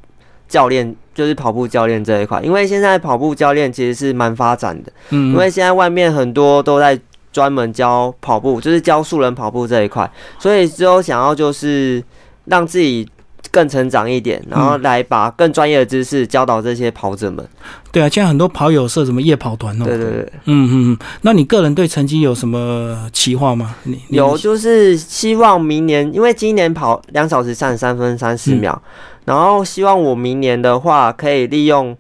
[0.50, 7.00] 教练，就是跑步教练这一块，因为现在跑步教练其实是蛮发展的，嗯，因为现在外面很多都在
[7.34, 10.08] 专门教跑步，就是教素人跑步这一块，
[10.38, 12.04] 所以之后想要就是
[12.46, 13.10] 让自己
[13.50, 17.44] 更成长一点，然后来把更专业的知识教导这些跑者们。
[17.92, 19.86] 对啊，现在很多跑友社什么夜跑团哦。
[19.86, 20.32] 对对对。
[20.46, 23.74] 嗯嗯嗯，那你个人对成绩有什么期望吗？
[24.10, 28.82] 有，就是希望明年，因为今年跑两小时三十三分三十嗯秒，
[29.28, 31.98] 然后希望我明年的话可以利用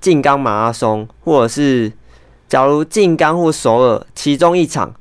[0.00, 1.92] 静冈马拉松，或者是
[2.48, 4.92] 假如静冈或首尔其中一场，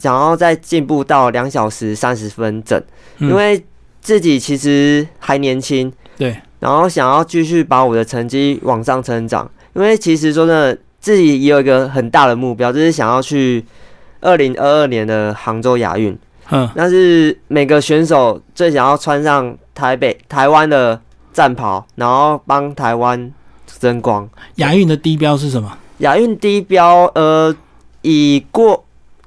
[0.00, 2.82] 然后再进步到两小时三十分整，
[3.18, 3.28] 嗯。
[3.28, 3.62] 因为
[4.00, 13.62] 自己其实还年轻，对，然后想要继续把我的成绩往上成长，因为其实说真的，自己也有一个很大的目标，就是想要去
[14.22, 16.18] 二零二二年的杭州亚运。
[16.50, 21.00] 嗯那是每个选手最想要穿上台北、台湾的
[21.32, 23.32] 战袍，然后帮台湾
[23.80, 24.28] 争光。
[24.56, 25.76] 亚运的低标是什么？
[25.98, 27.54] 亚运低标，呃，
[28.02, 28.84] 以过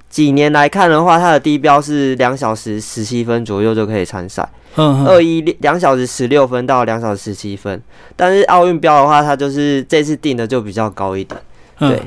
[0.08, 7.80] 几年来看的话，它的低标是两小时十七分左右就可以参赛，嗯嗯，二一两小时十六分到两小时十七分。
[8.16, 11.40] 但是奥运标的话，它就是这次定的就比较高一点。
[11.78, 12.02] 嗯对，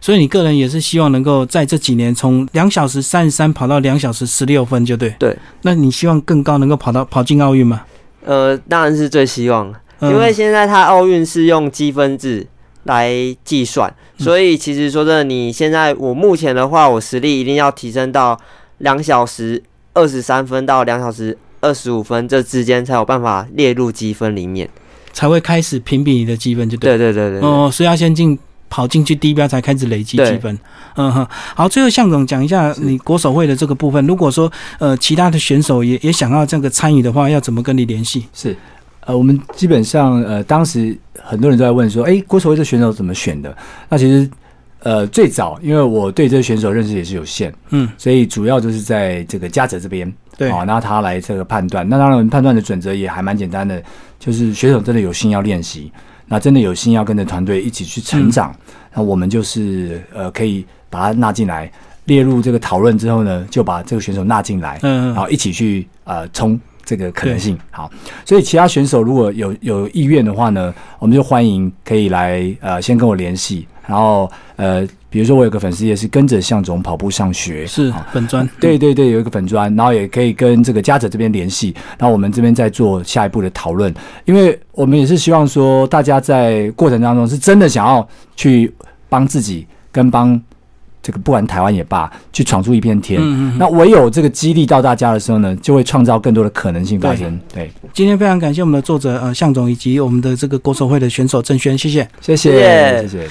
[0.00, 5.14] 所以你个人也是希望能够在这几年从两小时三十三跑到两小时十六分，就对。
[5.18, 5.36] 对。
[5.62, 7.82] 那你希望更高能够跑到跑进奥运吗？
[8.24, 12.46] 呃，当然是最希望的，嗯因为现在它奥运是用积分制
[12.84, 13.12] 来
[13.44, 18.38] 计算，嗯所以其实说真的，你现在我目前的话，我实力一定要提升到
[18.78, 19.62] 两小时
[19.94, 24.68] 二十三分到两小时二十五分这之间，才有办法列入积分里面。
[25.12, 26.98] 才会开始评比你的积分，就对。
[26.98, 30.58] 对对对对对，哦，所以要先进跑进去低标才开始累积积分。
[30.96, 34.06] 嗯哼，好，最后向总讲一下你国手会的这个部分。
[34.06, 38.26] 如果说呃其他的选手也也想要这个参与的话，要怎么跟你联系？
[38.32, 38.56] 是，
[39.00, 43.54] 呃，我们基本上呃，当时很多人都在问说，哎，国手会这选手怎么选的？
[43.88, 44.28] 那其实
[44.80, 51.86] 呃，最早因为我对这个选手认识也是有限，嗯，所以主要就是在这个嘉泽这边，对，哦，那他来这个判断。
[51.88, 53.82] 那当然判断的准则也还蛮简单的，
[54.18, 55.90] 就是选手真的有心要练习，
[56.26, 58.54] 那真的有心要跟着团队一起去成长，
[58.92, 61.70] 那我们就是呃可以把他纳进来，
[62.06, 67.58] 列入这个讨论之后呢，就把这个选手纳进来，嗯然后一起去呃冲这个可能性。
[67.70, 67.90] 好，
[68.24, 83.90] 所以其他选手如果有有意愿的话呢，我们就欢迎可以来呃先跟我联系，然后呃比如说我有个粉丝也是跟着向总跑步上学，是好本专，对对对，有一个粉砖，然后也可以跟这个家者这边联系，然后我们这边再做下一步的讨论，
[84.26, 88.06] 因为我们也是希望说，大家在过程当中是真的想要
[88.36, 88.70] 去
[89.08, 90.38] 帮自己跟帮
[91.00, 93.18] 这个不管台湾也罢，去闯出一片天。
[93.18, 93.56] 嗯嗯嗯。
[93.58, 97.40] 那唯有这个激励到大家的时候呢，就会创造更多的可能性发生。
[97.54, 102.06] 对，今天非常感谢我们的作者呃向总以及我们的这个国手会的选手郑轩，谢谢。
[102.20, 103.30] 谢谢谢谢谢谢。